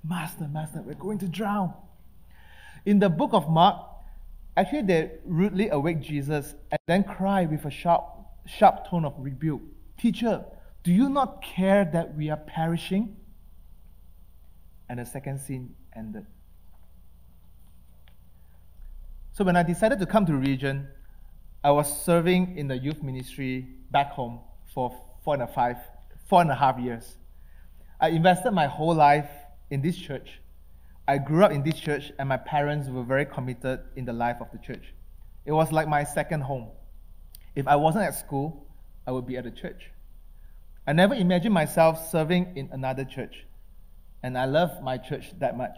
Master, 0.02 0.48
Master, 0.48 0.82
we're 0.82 0.94
going 0.94 1.18
to 1.18 1.28
drown. 1.28 1.74
In 2.86 2.98
the 2.98 3.08
book 3.08 3.30
of 3.32 3.50
Mark, 3.50 3.89
actually 4.56 4.82
they 4.82 5.12
rudely 5.24 5.68
awake 5.68 6.00
Jesus 6.00 6.54
and 6.70 6.80
then 6.86 7.04
cry 7.04 7.46
with 7.46 7.64
a 7.64 7.70
sharp, 7.70 8.04
sharp 8.46 8.88
tone 8.88 9.04
of 9.04 9.14
rebuke. 9.18 9.62
Teacher, 9.98 10.44
do 10.82 10.92
you 10.92 11.08
not 11.08 11.42
care 11.42 11.88
that 11.92 12.16
we 12.16 12.30
are 12.30 12.36
perishing? 12.36 13.16
And 14.88 14.98
the 14.98 15.06
second 15.06 15.40
scene 15.40 15.74
ended. 15.94 16.26
So 19.32 19.44
when 19.44 19.56
I 19.56 19.62
decided 19.62 19.98
to 20.00 20.06
come 20.06 20.26
to 20.26 20.32
the 20.32 20.38
Regent, 20.38 20.86
I 21.62 21.70
was 21.70 22.02
serving 22.04 22.56
in 22.56 22.68
the 22.68 22.76
youth 22.76 23.02
ministry 23.02 23.68
back 23.90 24.12
home 24.12 24.40
for 24.74 24.90
four 25.22 25.34
and 25.34 25.42
a 25.42 25.46
five, 25.46 25.76
four 26.28 26.40
and 26.40 26.50
a 26.50 26.54
half 26.54 26.78
years. 26.78 27.16
I 28.00 28.08
invested 28.08 28.52
my 28.52 28.66
whole 28.66 28.94
life 28.94 29.30
in 29.70 29.82
this 29.82 29.96
church. 29.96 30.40
I 31.08 31.18
grew 31.18 31.44
up 31.44 31.52
in 31.52 31.62
this 31.62 31.78
church, 31.78 32.12
and 32.18 32.28
my 32.28 32.36
parents 32.36 32.88
were 32.88 33.02
very 33.02 33.26
committed 33.26 33.80
in 33.96 34.04
the 34.04 34.12
life 34.12 34.36
of 34.40 34.50
the 34.52 34.58
church. 34.58 34.94
It 35.44 35.52
was 35.52 35.72
like 35.72 35.88
my 35.88 36.04
second 36.04 36.42
home. 36.42 36.68
If 37.54 37.66
I 37.66 37.76
wasn't 37.76 38.04
at 38.04 38.14
school, 38.14 38.66
I 39.06 39.12
would 39.12 39.26
be 39.26 39.36
at 39.36 39.44
the 39.44 39.50
church. 39.50 39.90
I 40.86 40.92
never 40.92 41.14
imagined 41.14 41.54
myself 41.54 42.10
serving 42.10 42.56
in 42.56 42.68
another 42.72 43.04
church, 43.04 43.44
and 44.22 44.38
I 44.38 44.44
love 44.44 44.82
my 44.82 44.98
church 44.98 45.32
that 45.38 45.56
much. 45.56 45.76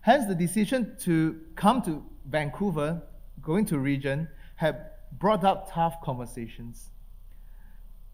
Hence, 0.00 0.26
the 0.26 0.34
decision 0.34 0.96
to 1.00 1.40
come 1.56 1.82
to 1.82 2.02
Vancouver, 2.26 3.02
going 3.42 3.66
to 3.66 3.78
Regent, 3.78 4.28
had 4.54 4.90
brought 5.12 5.44
up 5.44 5.72
tough 5.72 6.00
conversations. 6.02 6.90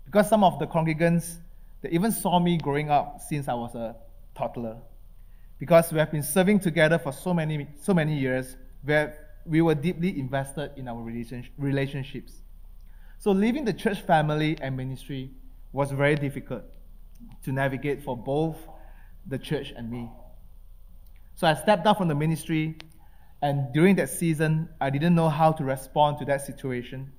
Because 0.04 0.28
some 0.28 0.42
of 0.42 0.58
the 0.58 0.66
congregants, 0.66 1.36
they 1.80 1.90
even 1.90 2.10
saw 2.10 2.38
me 2.38 2.58
growing 2.58 2.90
up 2.90 3.20
since 3.20 3.48
I 3.48 3.54
was 3.54 3.74
a 3.74 3.96
toddler. 4.34 4.78
Because 5.62 5.92
we 5.92 6.00
have 6.00 6.10
been 6.10 6.24
serving 6.24 6.58
together 6.58 6.98
for 6.98 7.12
so 7.12 7.32
many, 7.32 7.68
so 7.80 7.94
many 7.94 8.18
years, 8.18 8.56
where 8.82 9.16
we 9.46 9.62
were 9.62 9.76
deeply 9.76 10.18
invested 10.18 10.72
in 10.76 10.88
our 10.88 11.00
relationships. 11.56 12.42
So 13.20 13.30
leaving 13.30 13.64
the 13.64 13.72
church 13.72 14.00
family 14.00 14.58
and 14.60 14.76
ministry 14.76 15.30
was 15.72 15.92
very 15.92 16.16
difficult 16.16 16.64
to 17.44 17.52
navigate 17.52 18.02
for 18.02 18.16
both 18.16 18.56
the 19.28 19.38
church 19.38 19.72
and 19.76 19.88
me. 19.88 20.10
So 21.36 21.46
I 21.46 21.54
stepped 21.54 21.86
out 21.86 21.96
from 21.96 22.08
the 22.08 22.16
ministry, 22.16 22.76
and 23.40 23.72
during 23.72 23.94
that 23.96 24.10
season, 24.10 24.68
I 24.80 24.90
didn't 24.90 25.14
know 25.14 25.28
how 25.28 25.52
to 25.52 25.62
respond 25.62 26.18
to 26.18 26.24
that 26.24 26.40
situation. 26.44 27.12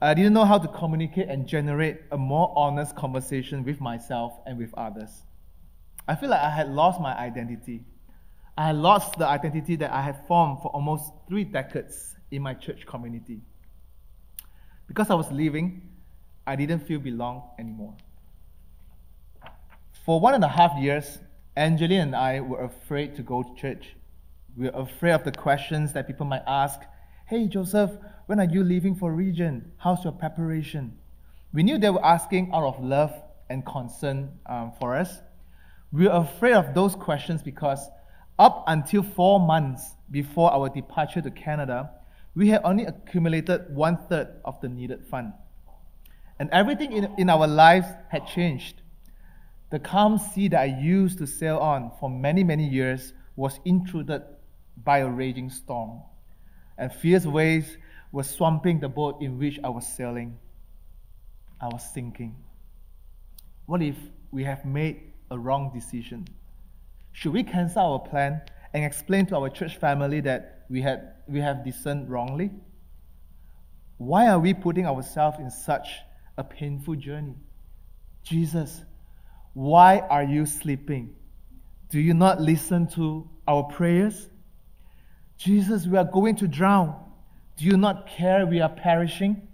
I 0.00 0.14
didn't 0.14 0.34
know 0.34 0.44
how 0.44 0.58
to 0.58 0.68
communicate 0.68 1.28
and 1.28 1.48
generate 1.48 2.02
a 2.12 2.16
more 2.16 2.54
honest 2.54 2.94
conversation 2.94 3.64
with 3.64 3.80
myself 3.80 4.38
and 4.46 4.56
with 4.56 4.72
others. 4.74 5.24
I 6.10 6.16
feel 6.16 6.28
like 6.28 6.42
I 6.42 6.50
had 6.50 6.68
lost 6.72 7.00
my 7.00 7.16
identity. 7.16 7.84
I 8.58 8.66
had 8.66 8.76
lost 8.76 9.16
the 9.16 9.28
identity 9.28 9.76
that 9.76 9.92
I 9.92 10.02
had 10.02 10.26
formed 10.26 10.60
for 10.60 10.66
almost 10.72 11.12
three 11.28 11.44
decades 11.44 12.16
in 12.32 12.42
my 12.42 12.52
church 12.52 12.84
community. 12.84 13.42
Because 14.88 15.08
I 15.08 15.14
was 15.14 15.30
leaving, 15.30 15.88
I 16.48 16.56
didn't 16.56 16.80
feel 16.80 16.98
belong 16.98 17.44
anymore. 17.60 17.94
For 20.04 20.18
one 20.18 20.34
and 20.34 20.42
a 20.42 20.48
half 20.48 20.76
years, 20.80 21.20
Angeline 21.54 22.00
and 22.00 22.16
I 22.16 22.40
were 22.40 22.64
afraid 22.64 23.14
to 23.14 23.22
go 23.22 23.44
to 23.44 23.54
church. 23.54 23.94
We 24.56 24.64
were 24.68 24.80
afraid 24.80 25.12
of 25.12 25.22
the 25.22 25.30
questions 25.30 25.92
that 25.92 26.08
people 26.08 26.26
might 26.26 26.42
ask. 26.44 26.80
Hey, 27.26 27.46
Joseph, 27.46 27.92
when 28.26 28.40
are 28.40 28.50
you 28.50 28.64
leaving 28.64 28.96
for 28.96 29.12
Regent? 29.12 29.64
How's 29.76 30.02
your 30.02 30.12
preparation? 30.12 30.98
We 31.52 31.62
knew 31.62 31.78
they 31.78 31.90
were 31.90 32.04
asking 32.04 32.50
out 32.52 32.64
of 32.64 32.82
love 32.82 33.14
and 33.48 33.64
concern 33.64 34.40
um, 34.46 34.72
for 34.80 34.96
us. 34.96 35.20
We 35.92 36.06
were 36.06 36.12
afraid 36.12 36.54
of 36.54 36.74
those 36.74 36.94
questions 36.94 37.42
because 37.42 37.88
up 38.38 38.64
until 38.66 39.02
four 39.02 39.40
months 39.40 39.94
before 40.10 40.52
our 40.52 40.68
departure 40.68 41.20
to 41.20 41.30
Canada, 41.30 41.90
we 42.34 42.48
had 42.48 42.62
only 42.64 42.84
accumulated 42.84 43.74
one 43.74 43.98
third 44.08 44.28
of 44.44 44.60
the 44.60 44.68
needed 44.68 45.04
fund. 45.06 45.32
And 46.38 46.48
everything 46.50 46.92
in, 46.92 47.12
in 47.18 47.28
our 47.28 47.46
lives 47.46 47.88
had 48.08 48.26
changed. 48.26 48.82
The 49.70 49.78
calm 49.78 50.18
sea 50.18 50.48
that 50.48 50.60
I 50.60 50.80
used 50.80 51.18
to 51.18 51.26
sail 51.26 51.58
on 51.58 51.92
for 52.00 52.08
many, 52.08 52.42
many 52.44 52.68
years 52.68 53.12
was 53.36 53.60
intruded 53.64 54.22
by 54.76 54.98
a 54.98 55.08
raging 55.08 55.50
storm, 55.50 56.00
and 56.78 56.92
fierce 56.92 57.26
waves 57.26 57.76
were 58.12 58.22
swamping 58.22 58.80
the 58.80 58.88
boat 58.88 59.20
in 59.20 59.38
which 59.38 59.60
I 59.62 59.68
was 59.68 59.86
sailing. 59.86 60.38
I 61.60 61.66
was 61.66 61.82
sinking. 61.92 62.36
What 63.66 63.82
if 63.82 63.96
we 64.30 64.44
have 64.44 64.64
made 64.64 65.09
a 65.30 65.38
wrong 65.38 65.70
decision? 65.72 66.26
Should 67.12 67.32
we 67.32 67.42
cancel 67.42 67.82
our 67.82 67.98
plan 67.98 68.42
and 68.72 68.84
explain 68.84 69.26
to 69.26 69.36
our 69.36 69.48
church 69.48 69.76
family 69.76 70.20
that 70.20 70.64
we, 70.68 70.82
had, 70.82 71.14
we 71.26 71.40
have 71.40 71.64
discerned 71.64 72.08
wrongly? 72.08 72.50
Why 73.98 74.28
are 74.28 74.38
we 74.38 74.54
putting 74.54 74.86
ourselves 74.86 75.38
in 75.38 75.50
such 75.50 75.88
a 76.36 76.44
painful 76.44 76.94
journey? 76.94 77.34
Jesus, 78.22 78.82
why 79.54 79.98
are 79.98 80.22
you 80.22 80.46
sleeping? 80.46 81.14
Do 81.90 82.00
you 82.00 82.14
not 82.14 82.40
listen 82.40 82.86
to 82.88 83.28
our 83.46 83.64
prayers? 83.64 84.28
Jesus, 85.36 85.86
we 85.86 85.98
are 85.98 86.04
going 86.04 86.36
to 86.36 86.48
drown. 86.48 86.94
Do 87.56 87.64
you 87.64 87.76
not 87.76 88.06
care 88.06 88.46
we 88.46 88.60
are 88.60 88.68
perishing? 88.68 89.46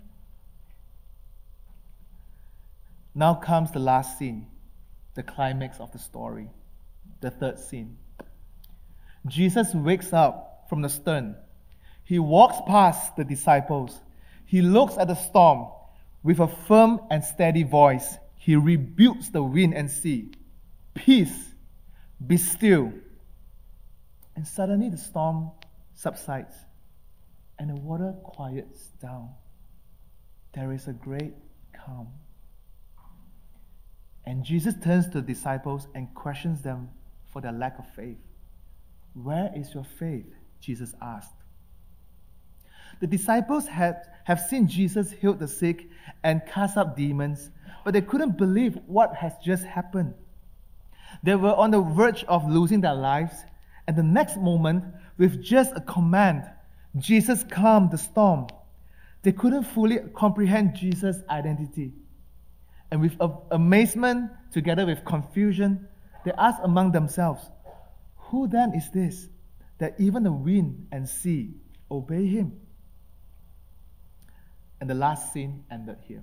Now 3.15 3.35
comes 3.35 3.73
the 3.73 3.79
last 3.79 4.19
scene, 4.19 4.47
the 5.17 5.23
climax 5.23 5.81
of 5.81 5.91
the 5.93 5.99
story, 5.99 6.49
the 7.21 7.31
third 7.31 7.59
scene. 7.59 7.97
Jesus 9.27 9.75
wakes 9.75 10.13
up 10.13 10.67
from 10.69 10.83
the 10.83 10.89
stern. 10.89 11.35
He 12.05 12.21
walks 12.21 12.57
past 12.69 13.17
the 13.17 13.25
disciples. 13.25 13.99
He 14.45 14.63
looks 14.63 14.97
at 14.97 15.09
the 15.09 15.17
storm. 15.17 15.73
With 16.23 16.39
a 16.39 16.47
firm 16.47 17.01
and 17.11 17.25
steady 17.25 17.65
voice, 17.65 18.17
he 18.37 18.57
rebukes 18.57 19.31
the 19.31 19.43
wind 19.43 19.75
and 19.75 19.91
sea. 19.91 20.31
Peace, 20.95 21.55
be 22.25 22.37
still. 22.37 22.93
And 24.37 24.47
suddenly 24.47 24.89
the 24.89 24.99
storm 24.99 25.51
subsides 25.95 26.55
and 27.59 27.71
the 27.71 27.75
water 27.75 28.15
quiets 28.23 28.93
down. 29.01 29.31
There 30.53 30.73
is 30.73 30.89
a 30.89 30.93
great 30.93 31.35
calm. 31.73 32.09
And 34.27 34.45
Jesus 34.45 34.75
turns 34.83 35.07
to 35.07 35.21
the 35.21 35.23
disciples 35.23 35.87
and 35.95 36.13
questions 36.15 36.61
them 36.61 36.89
for 37.33 37.41
their 37.41 37.53
lack 37.53 37.79
of 37.79 37.89
faith. 37.95 38.19
Where 39.15 39.51
is 39.55 39.73
your 39.73 39.85
faith? 39.85 40.27
Jesus 40.61 40.95
asked. 41.01 41.37
The 43.01 43.07
disciples 43.07 43.67
had, 43.67 44.03
have 44.25 44.41
seen 44.41 44.67
Jesus 44.67 45.11
heal 45.11 45.35
the 45.35 45.47
sick 45.47 45.89
and 46.25 46.43
cast 46.47 46.77
out 46.77 46.97
demons, 46.97 47.51
but 47.85 47.95
they 47.95 48.01
couldn't 48.01 48.37
believe 48.37 48.79
what 48.87 49.15
has 49.15 49.33
just 49.45 49.65
happened. 49.65 50.15
They 51.23 51.37
were 51.37 51.55
on 51.55 51.71
the 51.71 51.81
verge 51.81 52.25
of 52.25 52.49
losing 52.51 52.81
their 52.81 52.95
lives, 52.95 53.35
and 53.87 53.97
the 53.97 54.03
next 54.03 54.39
moment, 54.39 54.85
with 55.19 55.43
just 55.43 55.73
a 55.77 55.81
command, 55.81 56.45
Jesus 56.97 57.45
calmed 57.45 57.91
the 57.91 57.99
storm. 57.99 58.49
They 59.23 59.33
couldn't 59.33 59.65
fully 59.65 59.99
comprehend 60.15 60.75
Jesus' 60.75 61.19
identity. 61.29 61.93
And 62.91 63.01
with 63.01 63.17
amazement, 63.51 64.31
together 64.53 64.87
with 64.87 65.05
confusion, 65.05 65.89
they 66.25 66.33
asked 66.33 66.61
among 66.63 66.93
themselves, 66.93 67.43
Who 68.17 68.49
then 68.49 68.75
is 68.75 68.91
this 68.91 69.29
that 69.79 69.95
even 69.99 70.23
the 70.23 70.33
wind 70.33 70.89
and 70.93 71.09
sea 71.09 71.55
obey 71.91 72.27
him? 72.27 72.53
And 74.81 74.89
the 74.89 74.95
last 74.95 75.33
scene 75.33 75.65
ended 75.71 75.99
here. 76.03 76.23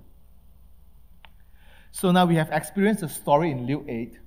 So 1.90 2.10
now 2.10 2.26
we 2.26 2.36
have 2.36 2.50
experienced 2.50 3.02
the 3.02 3.08
story 3.08 3.50
in 3.50 3.66
Luke 3.66 3.84
8. 3.86 4.18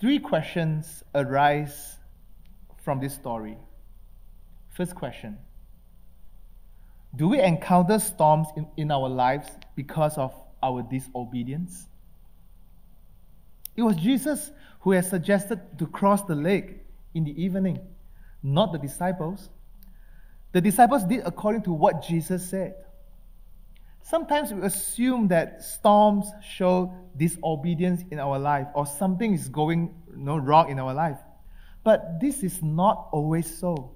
Three 0.00 0.18
questions 0.18 1.02
arise 1.14 1.98
from 2.82 2.98
this 2.98 3.14
story. 3.14 3.56
First 4.70 4.94
question 4.94 5.38
Do 7.14 7.28
we 7.28 7.40
encounter 7.40 7.98
storms 7.98 8.48
in, 8.56 8.66
in 8.76 8.90
our 8.90 9.08
lives 9.08 9.48
because 9.76 10.16
of 10.18 10.34
our 10.62 10.82
disobedience? 10.82 11.86
It 13.76 13.82
was 13.82 13.96
Jesus 13.96 14.50
who 14.80 14.92
had 14.92 15.04
suggested 15.04 15.60
to 15.78 15.86
cross 15.86 16.22
the 16.22 16.34
lake 16.34 16.78
in 17.14 17.24
the 17.24 17.42
evening, 17.42 17.80
not 18.42 18.72
the 18.72 18.78
disciples. 18.78 19.48
The 20.52 20.60
disciples 20.60 21.04
did 21.04 21.22
according 21.24 21.62
to 21.62 21.72
what 21.72 22.02
Jesus 22.02 22.48
said. 22.48 22.74
Sometimes 24.02 24.52
we 24.52 24.60
assume 24.62 25.28
that 25.28 25.62
storms 25.62 26.26
show 26.42 26.92
disobedience 27.16 28.02
in 28.10 28.18
our 28.18 28.38
life 28.38 28.66
or 28.74 28.84
something 28.84 29.32
is 29.32 29.48
going 29.48 29.94
you 30.10 30.24
know, 30.24 30.36
wrong 30.36 30.70
in 30.70 30.78
our 30.78 30.92
life. 30.92 31.18
But 31.84 32.20
this 32.20 32.42
is 32.42 32.62
not 32.62 33.08
always 33.12 33.58
so. 33.58 33.92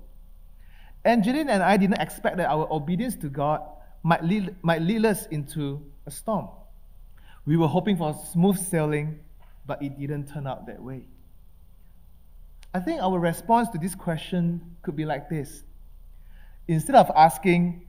Angeline 1.05 1.49
and 1.51 1.63
I 1.63 1.77
didn't 1.77 2.01
expect 2.01 2.37
that 2.39 2.49
our 2.49 2.67
obedience 2.73 3.17
to 3.17 3.29
God 3.29 3.63
might 4.03 4.25
lead, 4.25 4.57
might 4.63 4.83
lead 4.83 5.05
us 5.05 5.27
into 5.27 5.85
a 6.07 6.11
storm. 6.11 6.49
We 7.45 7.57
were 7.57 7.69
hoping 7.69 7.97
for 7.97 8.15
smooth 8.33 8.59
sailing, 8.59 9.21
but 9.67 9.83
it 9.83 9.99
didn't 9.99 10.27
turn 10.27 10.47
out 10.47 10.67
that 10.67 10.83
way. 10.83 11.03
I 12.75 12.81
think 12.81 13.01
our 13.01 13.19
response 13.19 13.69
to 13.71 13.79
this 13.79 13.95
question 13.95 14.77
could 14.83 14.97
be 14.97 15.05
like 15.05 15.29
this. 15.29 15.63
Instead 16.69 16.97
of 16.97 17.11
asking, 17.17 17.87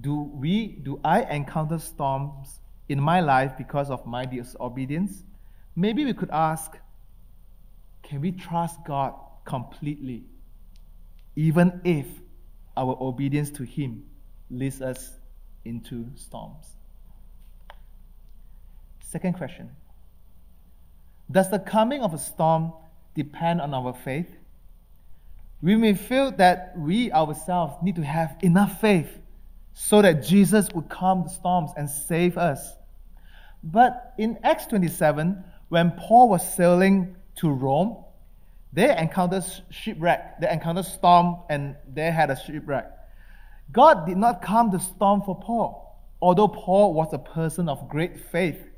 do 0.00 0.30
we 0.34 0.66
do 0.82 1.00
I 1.04 1.22
encounter 1.22 1.78
storms 1.78 2.60
in 2.88 3.00
my 3.00 3.20
life 3.20 3.52
because 3.58 3.90
of 3.90 4.06
my 4.06 4.24
disobedience? 4.24 5.24
Maybe 5.76 6.04
we 6.04 6.14
could 6.14 6.30
ask, 6.30 6.78
can 8.02 8.20
we 8.20 8.32
trust 8.32 8.78
God 8.86 9.14
completely, 9.44 10.24
even 11.36 11.80
if 11.84 12.06
our 12.76 12.96
obedience 13.00 13.50
to 13.50 13.64
Him 13.64 14.04
leads 14.50 14.80
us 14.80 15.18
into 15.64 16.06
storms. 16.14 16.76
Second 19.10 19.32
question 19.32 19.70
Does 21.28 21.50
the 21.50 21.58
coming 21.58 22.00
of 22.00 22.14
a 22.14 22.18
storm 22.18 22.72
depend 23.16 23.60
on 23.60 23.74
our 23.74 23.92
faith? 23.92 24.36
We 25.60 25.74
may 25.74 25.94
feel 25.94 26.30
that 26.32 26.74
we 26.78 27.10
ourselves 27.10 27.74
need 27.82 27.96
to 27.96 28.04
have 28.04 28.36
enough 28.42 28.80
faith 28.80 29.10
so 29.72 30.00
that 30.00 30.22
Jesus 30.22 30.68
would 30.74 30.88
calm 30.88 31.24
the 31.24 31.28
storms 31.28 31.72
and 31.76 31.90
save 31.90 32.38
us. 32.38 32.72
But 33.64 34.14
in 34.16 34.38
Acts 34.44 34.66
27, 34.66 35.42
when 35.70 35.90
Paul 35.92 36.28
was 36.28 36.54
sailing 36.54 37.16
to 37.36 37.50
Rome, 37.50 38.04
they 38.72 38.96
encountered 38.96 39.44
shipwreck. 39.70 40.40
They 40.40 40.48
encountered 40.48 40.84
storm 40.84 41.38
and 41.50 41.74
they 41.92 42.12
had 42.12 42.30
a 42.30 42.40
shipwreck. 42.40 42.88
God 43.72 44.06
did 44.06 44.16
not 44.16 44.40
calm 44.40 44.70
the 44.70 44.78
storm 44.78 45.22
for 45.22 45.38
Paul, 45.38 45.98
although 46.22 46.48
Paul 46.48 46.94
was 46.94 47.12
a 47.12 47.18
person 47.18 47.68
of 47.68 47.88
great 47.88 48.30
faith. 48.30 48.69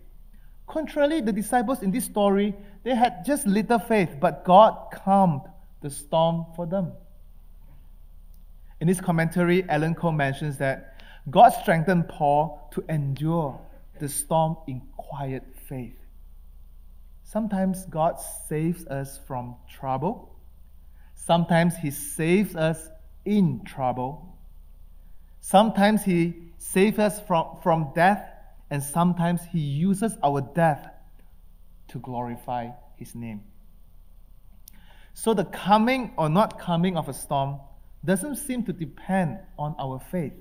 Contrarily, 0.72 1.20
the 1.20 1.32
disciples 1.32 1.82
in 1.82 1.90
this 1.90 2.06
story, 2.06 2.56
they 2.82 2.94
had 2.94 3.26
just 3.26 3.46
little 3.46 3.78
faith, 3.78 4.16
but 4.18 4.42
God 4.42 4.74
calmed 4.90 5.42
the 5.82 5.90
storm 5.90 6.46
for 6.56 6.64
them. 6.64 6.92
In 8.80 8.88
his 8.88 8.98
commentary, 8.98 9.68
Alan 9.68 9.94
Cole 9.94 10.12
mentions 10.12 10.56
that 10.56 10.98
God 11.28 11.50
strengthened 11.50 12.08
Paul 12.08 12.70
to 12.72 12.82
endure 12.88 13.60
the 14.00 14.08
storm 14.08 14.56
in 14.66 14.80
quiet 14.96 15.42
faith. 15.68 15.98
Sometimes 17.22 17.84
God 17.84 18.18
saves 18.48 18.86
us 18.86 19.20
from 19.26 19.56
trouble. 19.68 20.34
Sometimes 21.14 21.76
He 21.76 21.90
saves 21.90 22.56
us 22.56 22.88
in 23.26 23.62
trouble. 23.66 24.38
Sometimes 25.40 26.02
He 26.02 26.34
saves 26.56 26.98
us 26.98 27.20
from, 27.20 27.58
from 27.62 27.92
death, 27.94 28.26
and 28.72 28.82
sometimes 28.82 29.42
He 29.52 29.58
uses 29.58 30.16
our 30.24 30.40
death 30.40 30.88
to 31.88 31.98
glorify 31.98 32.70
His 32.96 33.14
name. 33.14 33.42
So 35.12 35.34
the 35.34 35.44
coming 35.44 36.14
or 36.16 36.30
not 36.30 36.58
coming 36.58 36.96
of 36.96 37.06
a 37.10 37.12
storm 37.12 37.60
doesn't 38.02 38.36
seem 38.36 38.64
to 38.64 38.72
depend 38.72 39.40
on 39.58 39.76
our 39.78 40.00
faith, 40.10 40.32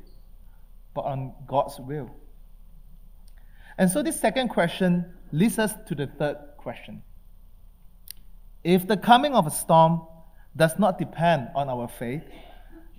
but 0.96 1.02
on 1.02 1.34
God's 1.46 1.78
will. 1.78 2.10
And 3.78 3.92
so 3.92 4.02
this 4.02 4.22
second 4.22 4.48
question 4.48 5.14
leads 5.34 5.60
us 5.60 5.74
to 5.88 5.94
the 5.94 6.08
third 6.08 6.38
question. 6.58 7.04
If 8.64 8.88
the 8.88 8.96
coming 8.96 9.36
of 9.36 9.46
a 9.46 9.52
storm 9.52 10.08
does 10.56 10.80
not 10.80 10.98
depend 10.98 11.50
on 11.54 11.68
our 11.68 11.90
faith, 11.90 12.24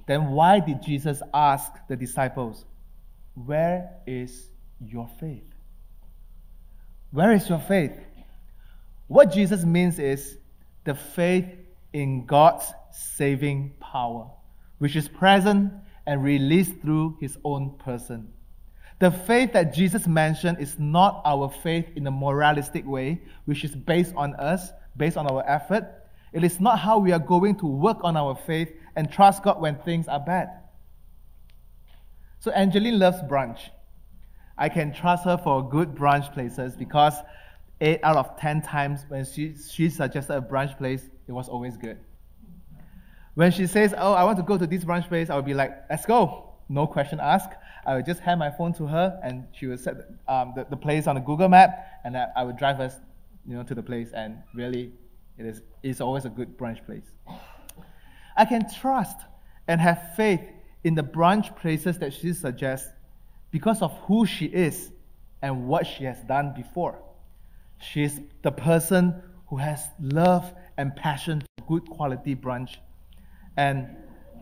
then 0.07 0.33
why 0.33 0.61
did 0.61 0.83
Jesus 0.83 1.23
ask 1.33 1.73
the 1.89 1.97
disciples, 1.97 2.67
Where 3.35 3.89
is 4.07 4.52
your 4.89 5.09
faith? 5.21 5.45
Where 7.11 7.33
is 7.33 7.49
your 7.49 7.59
faith? 7.59 7.93
What 9.07 9.33
Jesus 9.33 9.65
means 9.65 9.99
is 9.99 10.39
the 10.85 10.95
faith 10.95 11.47
in 11.93 12.27
God's 12.27 12.73
saving 12.91 13.75
power, 13.81 14.31
which 14.79 14.97
is 14.97 15.09
present 15.09 15.73
and 16.07 16.23
released 16.23 16.81
through 16.81 17.19
his 17.21 17.37
own 17.45 17.77
person. 17.79 18.33
The 18.99 19.11
faith 19.11 19.53
that 19.53 19.75
Jesus 19.75 20.07
mentioned 20.07 20.59
is 20.61 20.79
not 20.79 21.23
our 21.25 21.51
faith 21.51 21.87
in 21.97 22.07
a 22.07 22.11
moralistic 22.11 22.87
way, 22.87 23.21
which 23.45 23.65
is 23.65 23.75
based 23.75 24.15
on 24.17 24.35
us, 24.37 24.71
based 24.97 25.17
on 25.17 25.27
our 25.27 25.45
effort. 25.49 25.85
It 26.33 26.45
is 26.45 26.61
not 26.61 26.79
how 26.79 26.99
we 26.99 27.13
are 27.13 27.19
going 27.19 27.57
to 27.57 27.67
work 27.67 27.99
on 28.03 28.17
our 28.17 28.35
faith 28.35 28.73
and 28.97 29.11
trust 29.11 29.43
God 29.43 29.61
when 29.61 29.77
things 29.77 30.09
are 30.09 30.21
bad. 30.21 30.49
So 32.39 32.51
Angeline 32.53 32.99
loves 32.99 33.21
brunch. 33.23 33.71
I 34.59 34.69
can 34.69 34.93
trust 34.93 35.25
her 35.25 35.39
for 35.39 35.69
good 35.69 35.95
brunch 35.95 36.33
places 36.33 36.77
because 36.77 37.15
eight 37.81 38.01
out 38.03 38.17
of 38.17 38.39
ten 38.39 38.63
times 38.63 39.05
when 39.09 39.25
she, 39.25 39.55
she 39.57 39.89
suggested 39.89 40.35
a 40.35 40.41
brunch 40.41 40.77
place, 40.79 41.09
it 41.27 41.33
was 41.33 41.49
always 41.49 41.77
good. 41.77 41.99
When 43.35 43.51
she 43.51 43.67
says, 43.67 43.95
Oh, 43.97 44.13
I 44.13 44.25
want 44.25 44.37
to 44.37 44.43
go 44.43 44.59
to 44.59 44.67
this 44.67 44.85
brunch 44.85 45.09
place, 45.09 45.31
I 45.31 45.37
would 45.37 45.47
be 45.47 45.55
like, 45.55 45.73
Let's 45.89 46.07
go. 46.07 46.51
No 46.69 46.87
question 46.87 47.19
asked. 47.21 47.55
I 47.85 47.97
would 47.97 48.07
just 48.07 48.21
hand 48.21 48.39
my 48.39 48.51
phone 48.51 48.73
to 48.75 48.87
her 48.87 49.21
and 49.25 49.45
she 49.53 49.67
would 49.67 49.81
set 49.81 49.97
um, 50.29 50.53
the, 50.55 50.67
the 50.71 50.77
place 50.77 51.07
on 51.07 51.17
the 51.17 51.21
Google 51.21 51.49
map 51.49 52.01
and 52.05 52.17
I, 52.17 52.29
I 52.37 52.45
would 52.45 52.57
drive 52.57 52.81
us 52.81 52.95
you 53.47 53.57
know, 53.57 53.65
to 53.65 53.75
the 53.75 53.83
place 53.83 54.13
and 54.13 54.39
really 54.55 54.93
it 55.37 55.47
is 55.47 55.63
it's 55.83 56.01
always 56.01 56.25
a 56.25 56.31
good 56.31 56.57
brunch 56.57 56.85
place. 56.87 57.11
I 58.37 58.45
can 58.45 58.73
trust 58.73 59.19
and 59.67 59.81
have 59.81 60.15
faith 60.17 60.41
in 60.85 60.95
the 60.95 61.03
brunch 61.03 61.57
places 61.57 61.99
that 61.99 62.13
she 62.13 62.33
suggests 62.33 62.89
because 63.53 63.83
of 63.83 63.93
who 64.07 64.27
she 64.27 64.47
is 64.47 64.91
and 65.43 65.69
what 65.69 65.87
she 65.87 66.05
has 66.05 66.19
done 66.25 66.53
before. 66.57 66.99
She 67.79 68.03
is 68.03 68.21
the 68.43 68.51
person 68.51 69.23
who 69.47 69.59
has 69.59 69.87
love 70.01 70.53
and 70.77 70.97
passion 70.97 71.43
for 71.59 71.67
good 71.67 71.89
quality 71.89 72.35
brunch. 72.35 72.77
And 73.57 73.97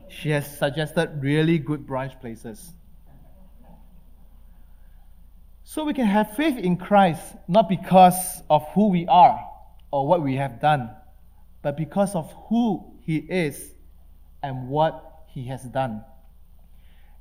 she 0.09 0.31
has 0.31 0.59
suggested 0.59 1.19
really 1.21 1.59
good 1.59 1.87
brunch 1.87 2.19
places. 2.21 2.73
So 5.65 5.85
we 5.85 5.95
can 5.95 6.07
have 6.07 6.37
faith 6.37 6.59
in 6.59 6.77
Christ 6.77 7.23
not 7.49 7.69
because 7.69 8.43
of 8.49 8.67
who 8.75 8.89
we 8.89 9.07
are 9.07 9.45
or 9.91 10.07
what 10.07 10.23
we 10.23 10.37
have 10.37 10.61
done, 10.61 10.91
but 11.63 11.77
because 11.77 12.15
of 12.15 12.33
who 12.49 12.93
He 13.01 13.17
is 13.17 13.73
and 14.43 14.69
what 14.69 15.25
He 15.29 15.47
has 15.47 15.63
done. 15.63 16.05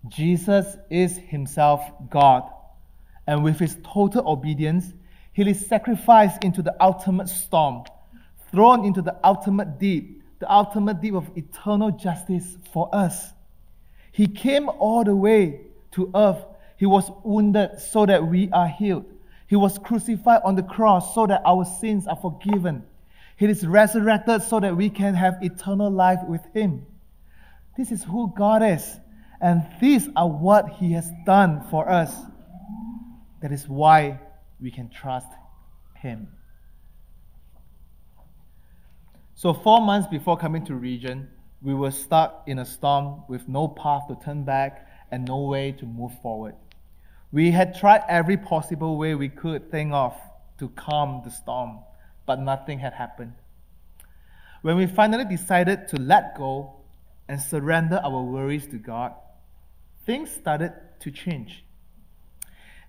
Jesus 0.07 0.77
is 0.89 1.17
Himself 1.17 1.81
God, 2.09 2.49
and 3.27 3.43
with 3.43 3.59
His 3.59 3.77
total 3.83 4.27
obedience, 4.27 4.93
He 5.33 5.49
is 5.49 5.65
sacrificed 5.65 6.43
into 6.43 6.62
the 6.62 6.75
ultimate 6.81 7.29
storm, 7.29 7.83
thrown 8.51 8.85
into 8.85 9.01
the 9.01 9.17
ultimate 9.23 9.79
deep, 9.79 10.23
the 10.39 10.51
ultimate 10.51 11.01
deep 11.01 11.13
of 11.13 11.29
eternal 11.35 11.91
justice 11.91 12.57
for 12.71 12.93
us. 12.93 13.33
He 14.12 14.27
came 14.27 14.69
all 14.69 15.03
the 15.03 15.15
way 15.15 15.62
to 15.91 16.12
earth 16.15 16.45
he 16.79 16.85
was 16.85 17.12
wounded 17.25 17.81
so 17.81 18.05
that 18.05 18.25
we 18.25 18.49
are 18.51 18.67
healed. 18.69 19.05
He 19.47 19.57
was 19.57 19.77
crucified 19.77 20.41
on 20.45 20.55
the 20.55 20.63
cross 20.63 21.13
so 21.13 21.27
that 21.27 21.41
our 21.45 21.65
sins 21.65 22.07
are 22.07 22.15
forgiven. 22.15 22.83
He 23.35 23.47
is 23.47 23.67
resurrected 23.67 24.43
so 24.43 24.62
that 24.62 24.77
we 24.77 24.89
can 24.89 25.13
have 25.13 25.43
eternal 25.43 25.91
life 25.91 26.19
with 26.25 26.41
Him. 26.53 26.85
This 27.75 27.91
is 27.91 28.01
who 28.01 28.33
God 28.33 28.63
is, 28.63 28.97
and 29.41 29.65
these 29.80 30.10
are 30.15 30.28
what 30.28 30.69
He 30.69 30.91
has 30.93 31.12
done 31.25 31.65
for 31.69 31.89
us. 31.89 32.13
That 33.41 33.52
is 33.52 33.67
why 33.67 34.19
we 34.60 34.71
can 34.71 34.89
trust 34.89 35.28
Him. 35.95 36.28
So, 39.36 39.54
four 39.54 39.80
months 39.80 40.08
before 40.10 40.36
coming 40.36 40.65
to 40.65 40.75
Regent, 40.75 41.30
we 41.62 41.73
were 41.73 41.91
stuck 41.91 42.43
in 42.47 42.60
a 42.60 42.65
storm 42.65 43.23
with 43.30 43.47
no 43.47 43.67
path 43.69 44.08
to 44.10 44.17
turn 44.23 44.43
back 44.43 44.86
and 45.12 45.25
no 45.25 45.43
way 45.43 45.71
to 45.73 45.86
move 45.86 46.12
forward. 46.21 46.56
We 47.32 47.52
had 47.52 47.78
tried 47.78 48.02
every 48.10 48.38
possible 48.38 48.97
way 48.97 49.15
we 49.15 49.30
could 49.30 49.71
think 49.71 49.93
of 49.93 50.13
to 50.58 50.69
calm 50.69 51.21
the 51.23 51.32
storm, 51.32 51.80
but 52.25 52.39
nothing 52.39 52.80
had 52.80 52.93
happened. 52.93 53.34
When 54.62 54.75
we 54.75 54.88
finally 54.88 55.25
decided 55.25 55.88
to 55.89 55.97
let 55.97 56.38
go 56.38 56.82
and 57.30 57.39
surrender 57.39 58.02
our 58.04 58.21
worries 58.21 58.67
to 58.67 58.78
God, 58.78 59.13
things 60.10 60.32
started 60.32 60.74
to 61.00 61.12
change. 61.12 61.63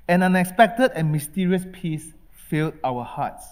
An 0.08 0.22
unexpected 0.22 0.92
and 0.94 1.12
mysterious 1.12 1.66
peace 1.70 2.14
filled 2.48 2.72
our 2.82 3.04
hearts. 3.04 3.44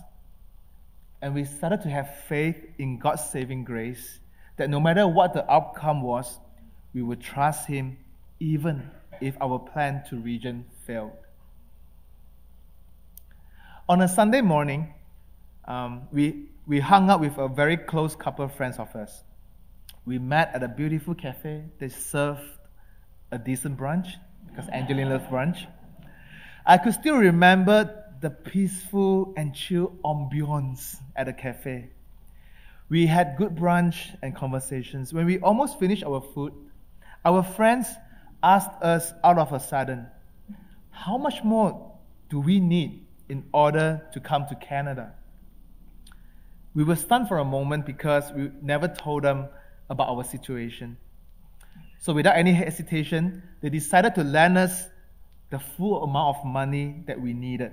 And 1.20 1.34
we 1.34 1.44
started 1.44 1.82
to 1.82 1.90
have 1.90 2.08
faith 2.30 2.56
in 2.78 2.98
God's 2.98 3.24
saving 3.28 3.64
grace 3.64 4.20
that 4.56 4.70
no 4.70 4.80
matter 4.80 5.06
what 5.06 5.34
the 5.34 5.44
outcome 5.52 6.00
was, 6.00 6.38
we 6.94 7.02
would 7.02 7.20
trust 7.20 7.66
Him 7.66 7.98
even 8.40 8.90
if 9.20 9.36
our 9.38 9.58
plan 9.58 10.02
to 10.08 10.16
Regent 10.16 10.64
failed. 10.86 11.12
On 13.86 14.00
a 14.00 14.08
Sunday 14.08 14.40
morning, 14.40 14.94
um, 15.66 16.08
we, 16.10 16.46
we 16.66 16.80
hung 16.80 17.10
out 17.10 17.20
with 17.20 17.36
a 17.36 17.48
very 17.48 17.76
close 17.76 18.16
couple 18.16 18.46
of 18.46 18.54
friends 18.54 18.78
of 18.78 18.96
us. 18.96 19.24
We 20.06 20.18
met 20.18 20.52
at 20.54 20.62
a 20.62 20.68
beautiful 20.68 21.14
cafe. 21.14 21.64
They 21.78 21.90
served 21.90 22.40
a 23.30 23.38
decent 23.38 23.78
brunch 23.78 24.08
because 24.48 24.68
Angeline 24.70 25.10
loves 25.10 25.24
brunch. 25.24 25.66
I 26.66 26.78
could 26.78 26.94
still 26.94 27.16
remember 27.16 28.04
the 28.20 28.30
peaceful 28.30 29.32
and 29.36 29.54
chill 29.54 29.92
ambiance 30.04 30.96
at 31.14 31.26
the 31.26 31.32
cafe. 31.32 31.90
We 32.88 33.06
had 33.06 33.36
good 33.36 33.54
brunch 33.54 34.16
and 34.22 34.34
conversations. 34.34 35.12
When 35.12 35.26
we 35.26 35.38
almost 35.38 35.78
finished 35.78 36.04
our 36.04 36.20
food, 36.20 36.52
our 37.24 37.42
friends 37.42 37.88
asked 38.42 38.82
us 38.82 39.12
out 39.22 39.38
of 39.38 39.52
a 39.52 39.60
sudden, 39.60 40.06
How 40.90 41.18
much 41.18 41.44
more 41.44 41.92
do 42.28 42.40
we 42.40 42.60
need 42.60 43.06
in 43.28 43.44
order 43.52 44.06
to 44.12 44.20
come 44.20 44.46
to 44.46 44.54
Canada? 44.54 45.12
We 46.74 46.84
were 46.84 46.96
stunned 46.96 47.28
for 47.28 47.38
a 47.38 47.44
moment 47.44 47.86
because 47.86 48.32
we 48.32 48.50
never 48.62 48.88
told 48.88 49.24
them 49.24 49.48
about 49.90 50.08
our 50.08 50.24
situation. 50.24 50.96
So, 51.98 52.12
without 52.12 52.36
any 52.36 52.52
hesitation, 52.52 53.42
they 53.60 53.70
decided 53.70 54.14
to 54.14 54.24
lend 54.24 54.56
us 54.56 54.84
the 55.50 55.58
full 55.58 56.04
amount 56.04 56.36
of 56.36 56.44
money 56.44 57.02
that 57.06 57.20
we 57.20 57.32
needed. 57.32 57.72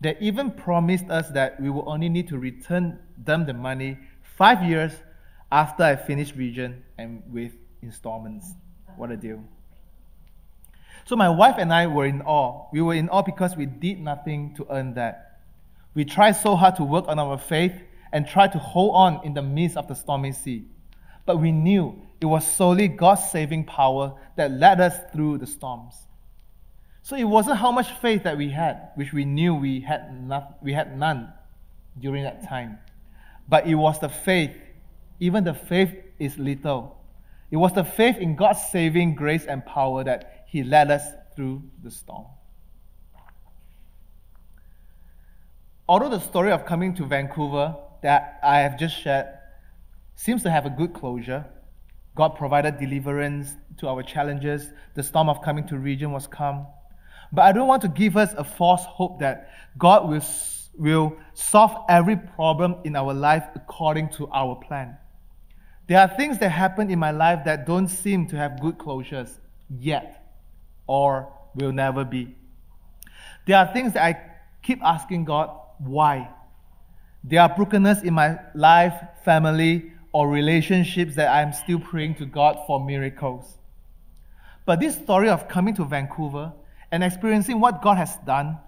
They 0.00 0.16
even 0.20 0.50
promised 0.50 1.08
us 1.10 1.28
that 1.30 1.60
we 1.60 1.70
will 1.70 1.88
only 1.88 2.08
need 2.08 2.28
to 2.28 2.38
return 2.38 2.98
them 3.16 3.46
the 3.46 3.54
money 3.54 3.98
five 4.36 4.62
years 4.64 4.92
after 5.50 5.84
I 5.84 5.96
finished 5.96 6.34
Regent 6.34 6.82
and 6.98 7.22
with 7.30 7.52
installments. 7.82 8.54
What 8.96 9.10
a 9.10 9.16
deal. 9.16 9.44
So 11.04 11.16
my 11.16 11.28
wife 11.28 11.56
and 11.58 11.72
I 11.72 11.86
were 11.86 12.06
in 12.06 12.22
awe. 12.22 12.68
We 12.72 12.80
were 12.80 12.94
in 12.94 13.08
awe 13.08 13.22
because 13.22 13.56
we 13.56 13.66
did 13.66 14.00
nothing 14.00 14.54
to 14.56 14.66
earn 14.70 14.94
that. 14.94 15.40
We 15.94 16.04
tried 16.04 16.32
so 16.32 16.56
hard 16.56 16.76
to 16.76 16.84
work 16.84 17.06
on 17.08 17.18
our 17.18 17.36
faith 17.36 17.74
and 18.12 18.26
tried 18.26 18.52
to 18.52 18.58
hold 18.58 18.94
on 18.94 19.24
in 19.24 19.34
the 19.34 19.42
midst 19.42 19.76
of 19.76 19.88
the 19.88 19.94
stormy 19.94 20.32
sea. 20.32 20.64
But 21.26 21.38
we 21.38 21.52
knew 21.52 22.00
it 22.22 22.26
was 22.26 22.46
solely 22.46 22.86
God's 22.86 23.28
saving 23.30 23.64
power 23.64 24.14
that 24.36 24.52
led 24.52 24.80
us 24.80 24.96
through 25.12 25.38
the 25.38 25.46
storms. 25.46 26.06
So 27.02 27.16
it 27.16 27.24
wasn't 27.24 27.58
how 27.58 27.72
much 27.72 27.90
faith 27.94 28.22
that 28.22 28.36
we 28.36 28.48
had, 28.48 28.90
which 28.94 29.12
we 29.12 29.24
knew 29.24 29.56
we 29.56 29.80
had, 29.80 30.22
not, 30.22 30.58
we 30.62 30.72
had 30.72 30.96
none 30.96 31.32
during 31.98 32.22
that 32.22 32.48
time. 32.48 32.78
But 33.48 33.66
it 33.66 33.74
was 33.74 33.98
the 33.98 34.08
faith, 34.08 34.54
even 35.18 35.42
the 35.42 35.52
faith 35.52 35.92
is 36.20 36.38
little. 36.38 36.96
It 37.50 37.56
was 37.56 37.72
the 37.72 37.82
faith 37.82 38.18
in 38.18 38.36
God's 38.36 38.62
saving 38.70 39.16
grace 39.16 39.46
and 39.46 39.66
power 39.66 40.04
that 40.04 40.44
he 40.46 40.62
led 40.62 40.92
us 40.92 41.02
through 41.34 41.64
the 41.82 41.90
storm. 41.90 42.26
Although 45.88 46.10
the 46.10 46.20
story 46.20 46.52
of 46.52 46.66
coming 46.66 46.94
to 46.94 47.04
Vancouver 47.04 47.74
that 48.02 48.38
I 48.44 48.60
have 48.60 48.78
just 48.78 48.96
shared 48.96 49.26
seems 50.14 50.44
to 50.44 50.50
have 50.52 50.66
a 50.66 50.70
good 50.70 50.94
closure, 50.94 51.46
God 52.14 52.30
provided 52.30 52.78
deliverance 52.78 53.56
to 53.78 53.88
our 53.88 54.02
challenges. 54.02 54.70
The 54.94 55.02
storm 55.02 55.28
of 55.28 55.42
coming 55.42 55.66
to 55.68 55.78
Regent 55.78 56.12
was 56.12 56.26
calm. 56.26 56.66
But 57.32 57.42
I 57.42 57.52
don't 57.52 57.68
want 57.68 57.82
to 57.82 57.88
give 57.88 58.16
us 58.16 58.34
a 58.36 58.44
false 58.44 58.84
hope 58.84 59.20
that 59.20 59.50
God 59.78 60.08
will, 60.08 60.22
will 60.76 61.16
solve 61.32 61.84
every 61.88 62.16
problem 62.16 62.76
in 62.84 62.94
our 62.94 63.14
life 63.14 63.44
according 63.54 64.10
to 64.10 64.28
our 64.28 64.54
plan. 64.56 64.96
There 65.86 65.98
are 65.98 66.08
things 66.08 66.38
that 66.38 66.50
happen 66.50 66.90
in 66.90 66.98
my 66.98 67.10
life 67.10 67.44
that 67.44 67.66
don't 67.66 67.88
seem 67.88 68.26
to 68.28 68.36
have 68.36 68.60
good 68.60 68.78
closures 68.78 69.38
yet 69.68 70.22
or 70.86 71.32
will 71.54 71.72
never 71.72 72.04
be. 72.04 72.36
There 73.46 73.56
are 73.56 73.72
things 73.72 73.94
that 73.94 74.04
I 74.04 74.20
keep 74.62 74.82
asking 74.82 75.24
God, 75.24 75.50
why? 75.78 76.30
There 77.24 77.40
are 77.40 77.54
brokenness 77.54 78.02
in 78.02 78.14
my 78.14 78.38
life, 78.54 78.94
family, 79.24 79.92
or 80.12 80.28
relationships 80.28 81.16
that 81.16 81.34
I'm 81.34 81.52
still 81.52 81.80
praying 81.80 82.16
to 82.16 82.26
God 82.26 82.58
for 82.66 82.84
miracles. 82.84 83.58
But 84.64 84.78
this 84.78 84.94
story 84.94 85.28
of 85.28 85.48
coming 85.48 85.74
to 85.76 85.84
Vancouver 85.84 86.52
and 86.90 87.02
experiencing 87.02 87.58
what 87.58 87.82
God 87.82 87.96
has 87.96 88.16
done 88.26 88.58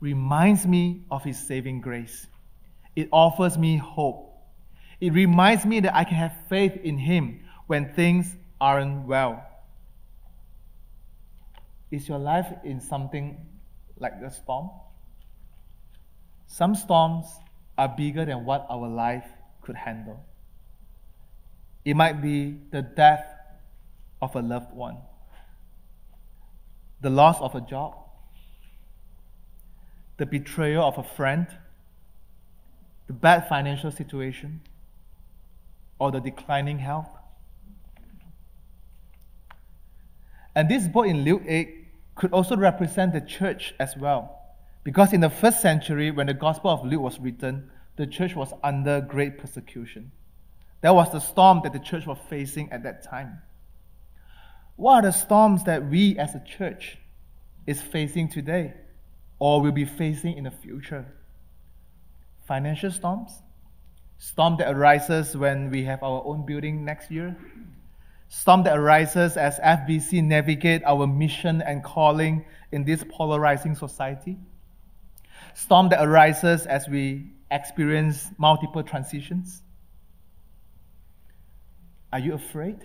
reminds 0.00 0.66
me 0.66 1.02
of 1.10 1.24
His 1.24 1.38
saving 1.38 1.80
grace. 1.80 2.26
It 2.94 3.08
offers 3.10 3.56
me 3.56 3.78
hope. 3.78 4.30
It 5.00 5.12
reminds 5.12 5.64
me 5.64 5.80
that 5.80 5.96
I 5.96 6.04
can 6.04 6.16
have 6.16 6.36
faith 6.48 6.76
in 6.76 6.98
Him 6.98 7.40
when 7.66 7.94
things 7.94 8.36
aren't 8.60 9.06
well. 9.06 9.42
Is 11.90 12.08
your 12.08 12.18
life 12.18 12.46
in 12.64 12.80
something 12.80 13.38
like 13.98 14.20
the 14.20 14.30
storm? 14.30 14.70
Some 16.46 16.74
storms 16.74 17.26
are 17.78 17.88
bigger 17.88 18.24
than 18.24 18.44
what 18.44 18.66
our 18.68 18.88
life 18.88 19.26
could 19.62 19.76
handle. 19.76 20.24
It 21.84 21.94
might 21.96 22.22
be 22.22 22.56
the 22.70 22.82
death 22.82 23.26
of 24.22 24.34
a 24.36 24.40
loved 24.40 24.72
one, 24.74 24.96
the 27.00 27.10
loss 27.10 27.40
of 27.40 27.54
a 27.54 27.60
job, 27.60 27.94
the 30.16 30.24
betrayal 30.24 30.84
of 30.84 30.96
a 30.96 31.02
friend, 31.02 31.46
the 33.06 33.12
bad 33.12 33.48
financial 33.48 33.90
situation, 33.90 34.62
or 35.98 36.10
the 36.10 36.20
declining 36.20 36.78
health. 36.78 37.10
And 40.54 40.68
this 40.68 40.88
book 40.88 41.06
in 41.06 41.24
Luke 41.24 41.42
8 41.46 41.88
could 42.14 42.32
also 42.32 42.56
represent 42.56 43.12
the 43.12 43.20
church 43.20 43.74
as 43.78 43.96
well. 43.96 44.40
Because 44.84 45.12
in 45.12 45.20
the 45.20 45.30
first 45.30 45.60
century, 45.60 46.10
when 46.10 46.28
the 46.28 46.34
Gospel 46.34 46.70
of 46.70 46.84
Luke 46.84 47.00
was 47.00 47.18
written, 47.18 47.70
the 47.96 48.06
church 48.06 48.34
was 48.34 48.52
under 48.62 49.00
great 49.00 49.38
persecution. 49.38 50.12
That 50.84 50.94
was 50.94 51.10
the 51.10 51.18
storm 51.18 51.62
that 51.62 51.72
the 51.72 51.78
church 51.78 52.06
was 52.06 52.18
facing 52.28 52.70
at 52.70 52.82
that 52.82 53.02
time. 53.04 53.40
What 54.76 54.96
are 54.96 55.02
the 55.10 55.12
storms 55.12 55.64
that 55.64 55.88
we 55.88 56.18
as 56.18 56.34
a 56.34 56.44
church 56.44 56.98
is 57.66 57.80
facing 57.80 58.28
today 58.28 58.74
or 59.38 59.62
will 59.62 59.72
be 59.72 59.86
facing 59.86 60.36
in 60.36 60.44
the 60.44 60.50
future? 60.50 61.06
Financial 62.46 62.90
storms? 62.90 63.32
Storm 64.18 64.58
that 64.58 64.70
arises 64.70 65.34
when 65.34 65.70
we 65.70 65.84
have 65.84 66.02
our 66.02 66.22
own 66.26 66.44
building 66.44 66.84
next 66.84 67.10
year? 67.10 67.34
Storm 68.28 68.64
that 68.64 68.76
arises 68.76 69.38
as 69.38 69.58
FBC 69.60 70.22
navigate 70.22 70.84
our 70.84 71.06
mission 71.06 71.62
and 71.62 71.82
calling 71.82 72.44
in 72.72 72.84
this 72.84 73.02
polarizing 73.08 73.74
society? 73.74 74.36
Storm 75.54 75.88
that 75.88 76.06
arises 76.06 76.66
as 76.66 76.86
we 76.86 77.32
experience 77.50 78.28
multiple 78.36 78.82
transitions? 78.82 79.63
Are 82.14 82.20
you 82.20 82.34
afraid? 82.34 82.76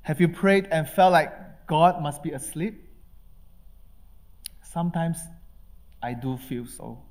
Have 0.00 0.18
you 0.18 0.28
prayed 0.28 0.68
and 0.70 0.88
felt 0.88 1.12
like 1.12 1.66
God 1.66 2.00
must 2.00 2.22
be 2.22 2.30
asleep? 2.30 2.82
Sometimes 4.62 5.18
I 6.02 6.14
do 6.14 6.38
feel 6.38 6.64
so. 6.64 7.02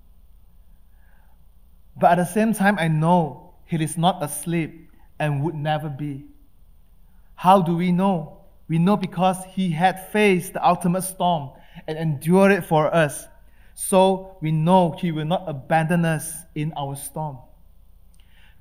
But 1.96 2.14
at 2.14 2.16
the 2.16 2.26
same 2.26 2.54
time, 2.54 2.80
I 2.80 2.88
know 2.88 3.54
He 3.68 3.84
is 3.84 4.00
not 4.00 4.24
asleep 4.24 4.90
and 5.20 5.44
would 5.44 5.54
never 5.54 5.90
be. 5.90 6.26
How 7.36 7.62
do 7.62 7.76
we 7.76 7.92
know? 7.92 8.40
We 8.68 8.80
know 8.80 8.98
because 8.98 9.38
He 9.54 9.70
had 9.70 10.10
faced 10.12 10.54
the 10.54 10.68
ultimate 10.68 11.04
storm 11.04 11.52
and 11.88 12.00
endured 12.00 12.52
it 12.52 12.66
for 12.66 12.92
us. 12.92 13.28
So 13.76 14.38
we 14.42 14.52
know 14.52 14.98
He 15.00 15.12
will 15.12 15.26
not 15.26 15.44
abandon 15.48 16.04
us 16.04 16.34
in 16.56 16.74
our 16.76 16.96
storm. 16.96 17.38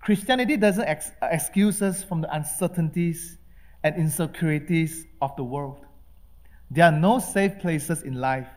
Christianity 0.02 0.56
doesn't 0.56 0.84
ex- 0.84 1.12
excuse 1.22 1.80
us 1.80 2.02
from 2.02 2.20
the 2.20 2.34
uncertainties 2.34 3.38
and 3.84 3.96
insecurities 3.96 5.06
of 5.20 5.34
the 5.36 5.44
world. 5.44 5.86
There 6.70 6.84
are 6.84 6.92
no 6.92 7.20
safe 7.20 7.60
places 7.60 8.02
in 8.02 8.14
life, 8.14 8.48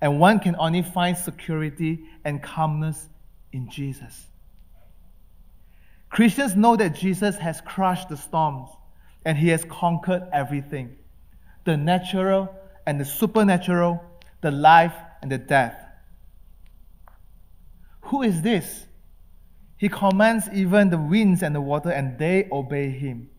and 0.00 0.18
one 0.18 0.40
can 0.40 0.56
only 0.58 0.82
find 0.82 1.16
security 1.16 2.04
and 2.24 2.42
calmness 2.42 3.06
in 3.52 3.70
Jesus. 3.70 4.26
Christians 6.08 6.56
know 6.56 6.74
that 6.76 6.94
Jesus 6.94 7.36
has 7.36 7.60
crushed 7.60 8.08
the 8.08 8.16
storms 8.16 8.70
and 9.26 9.36
he 9.36 9.48
has 9.48 9.64
conquered 9.64 10.26
everything 10.32 10.96
the 11.64 11.76
natural 11.76 12.48
and 12.86 12.98
the 12.98 13.04
supernatural, 13.04 14.02
the 14.40 14.50
life 14.50 14.94
and 15.20 15.30
the 15.30 15.36
death. 15.36 15.84
Who 18.02 18.22
is 18.22 18.40
this? 18.40 18.86
He 19.78 19.88
commands 19.88 20.48
even 20.52 20.90
the 20.90 20.98
winds 20.98 21.42
and 21.42 21.54
the 21.54 21.60
water, 21.60 21.90
and 21.90 22.18
they 22.18 22.48
obey 22.50 22.90
him. 22.90 23.30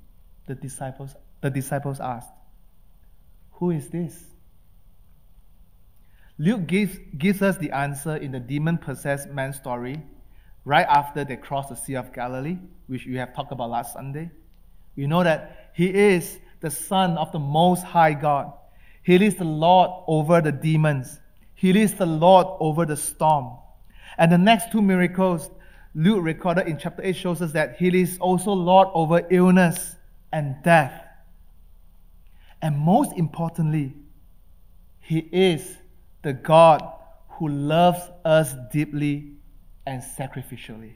The 0.48 0.56
disciples, 0.56 1.14
the 1.42 1.50
disciples 1.50 2.00
asked, 2.00 2.30
Who 3.52 3.72
is 3.72 3.90
this? 3.90 4.18
Luke 6.38 6.66
gives, 6.68 6.98
gives 7.18 7.42
us 7.42 7.58
the 7.58 7.72
answer 7.72 8.16
in 8.16 8.32
the 8.32 8.40
demon 8.40 8.78
possessed 8.78 9.30
man 9.30 9.52
story 9.52 10.02
right 10.64 10.88
after 10.88 11.26
they 11.26 11.36
crossed 11.36 11.70
the 11.70 11.76
Sea 11.76 11.96
of 11.96 12.14
Galilee, 12.14 12.58
which 12.88 13.06
we 13.06 13.18
have 13.18 13.36
talked 13.36 13.52
about 13.52 13.70
last 13.70 13.94
Sunday. 13.94 14.32
We 14.96 15.08
know 15.08 15.24
that 15.24 15.72
he 15.74 15.94
is 15.94 16.40
the 16.62 16.72
Son 16.72 17.18
of 17.18 17.34
the 17.34 17.40
Most 17.40 17.84
High 17.84 18.14
God. 18.14 18.54
He 19.04 19.16
is 19.16 19.36
the 19.36 19.44
Lord 19.44 19.92
over 20.08 20.40
the 20.40 20.54
demons. 20.54 21.20
He 21.56 21.78
is 21.78 21.96
the 21.96 22.06
Lord 22.06 22.48
over 22.62 22.86
the 22.86 22.96
storm. 22.96 23.58
And 24.18 24.32
the 24.32 24.38
next 24.38 24.72
two 24.72 24.82
miracles 24.82 25.50
Luke 26.00 26.24
recorded 26.24 26.66
in 26.66 26.78
chapter 26.78 27.04
8 27.04 27.14
shows 27.14 27.42
us 27.42 27.52
that 27.52 27.76
He 27.76 27.90
is 28.02 28.18
also 28.20 28.54
Lord 28.54 28.88
over 28.94 29.22
illness 29.30 29.98
and 30.32 30.56
death. 30.64 30.94
And 32.62 32.80
most 32.80 33.12
importantly, 33.18 33.94
He 35.02 35.20
is 35.20 35.76
the 36.22 36.32
God 36.32 36.82
who 37.32 37.50
loves 37.50 38.00
us 38.24 38.56
deeply 38.72 39.34
and 39.86 40.02
sacrificially. 40.02 40.94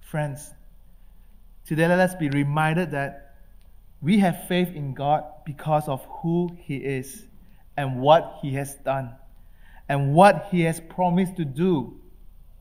Friends, 0.00 0.54
today 1.66 1.88
let 1.88 1.98
us 1.98 2.14
be 2.14 2.28
reminded 2.28 2.92
that 2.92 3.34
we 4.00 4.20
have 4.20 4.46
faith 4.46 4.68
in 4.68 4.94
God 4.94 5.24
because 5.44 5.88
of 5.88 6.06
who 6.20 6.56
He 6.60 6.76
is 6.76 7.26
and 7.76 8.00
what 8.00 8.38
He 8.40 8.54
has 8.54 8.76
done 8.76 9.16
and 9.88 10.14
what 10.14 10.46
He 10.52 10.60
has 10.60 10.78
promised 10.78 11.36
to 11.38 11.44
do 11.44 11.98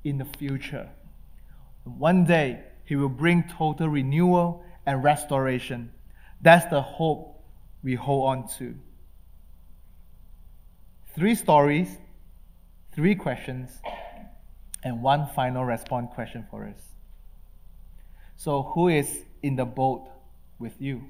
in 0.04 0.18
the 0.18 0.26
future. 0.26 0.90
One 1.84 2.26
day, 2.26 2.64
He 2.86 2.96
will 2.96 3.10
bring 3.10 3.44
total 3.44 3.88
renewal 3.88 4.64
and 4.86 5.04
restoration. 5.04 5.92
That's 6.42 6.66
the 6.66 6.82
hope 6.82 7.44
we 7.84 7.96
hold 7.96 8.30
on 8.30 8.48
to. 8.58 8.76
Three 11.16 11.36
stories, 11.36 11.90
three 12.94 13.16
questions, 13.16 13.70
and 14.84 15.02
one 15.02 15.28
final 15.36 15.64
response 15.64 16.10
question 16.14 16.46
for 16.50 16.66
us. 16.66 16.82
So, 18.36 18.64
who 18.64 18.88
is 18.88 19.24
in 19.44 19.56
the 19.56 19.66
boat 19.66 20.10
with 20.58 20.74
you? 20.80 21.04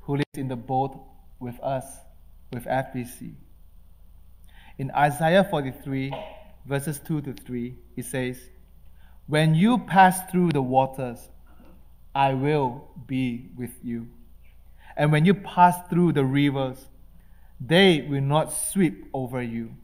Who 0.00 0.16
is 0.16 0.24
in 0.34 0.48
the 0.48 0.56
boat 0.56 0.98
with 1.38 1.58
us, 1.60 1.84
with 2.52 2.64
FBC? 2.64 3.34
In 4.78 4.90
Isaiah 4.90 5.44
43, 5.44 6.12
verses 6.64 7.00
2 7.00 7.22
to 7.22 7.32
3, 7.32 7.74
it 7.96 8.04
says, 8.04 8.38
When 9.26 9.54
you 9.54 9.78
pass 9.78 10.30
through 10.30 10.50
the 10.52 10.62
waters, 10.62 11.28
I 12.14 12.34
will 12.34 12.88
be 13.06 13.48
with 13.56 13.72
you. 13.82 14.08
And 14.96 15.12
when 15.12 15.24
you 15.24 15.34
pass 15.34 15.76
through 15.88 16.12
the 16.12 16.24
rivers, 16.24 16.88
they 17.60 18.02
will 18.02 18.22
not 18.22 18.52
sweep 18.52 19.06
over 19.14 19.42
you. 19.42 19.74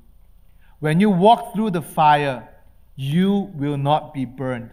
When 0.81 1.01
you 1.01 1.11
walk 1.11 1.55
through 1.55 1.71
the 1.71 1.83
fire, 1.83 2.49
you 2.97 3.51
will 3.55 3.77
not 3.77 4.13
be 4.13 4.25
burned. 4.25 4.71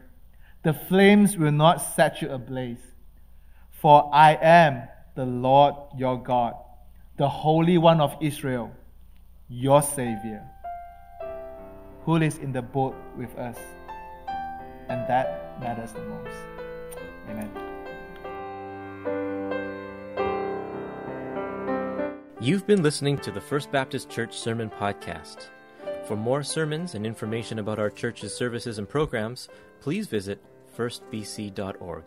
The 0.64 0.74
flames 0.74 1.38
will 1.38 1.52
not 1.52 1.78
set 1.78 2.22
you 2.22 2.30
ablaze. 2.30 2.82
For 3.72 4.10
I 4.14 4.36
am 4.42 4.84
the 5.16 5.26
Lord 5.26 5.76
your 5.98 6.22
God, 6.22 6.56
the 7.18 7.28
Holy 7.28 7.78
One 7.78 8.02
of 8.02 8.16
Israel, 8.22 8.72
your 9.50 9.82
Savior 9.82 10.50
who 12.06 12.18
lives 12.18 12.38
in 12.38 12.52
the 12.52 12.62
boat 12.62 12.96
with 13.18 13.38
us. 13.38 13.58
And 14.90 15.08
that 15.08 15.60
matters 15.60 15.92
the 15.94 16.02
most. 16.02 16.36
Amen. 17.30 17.50
You've 22.40 22.68
been 22.68 22.84
listening 22.84 23.18
to 23.20 23.32
the 23.32 23.40
First 23.40 23.72
Baptist 23.72 24.10
Church 24.10 24.38
Sermon 24.38 24.70
Podcast. 24.70 25.48
For 26.06 26.18
more 26.18 26.44
sermons 26.44 26.96
and 26.96 27.06
information 27.06 27.60
about 27.60 27.80
our 27.80 27.90
church's 27.90 28.36
services 28.36 28.78
and 28.78 28.90
programs, 28.90 29.48
please 29.80 30.08
visit 30.08 30.44
firstbc.org. 30.76 32.04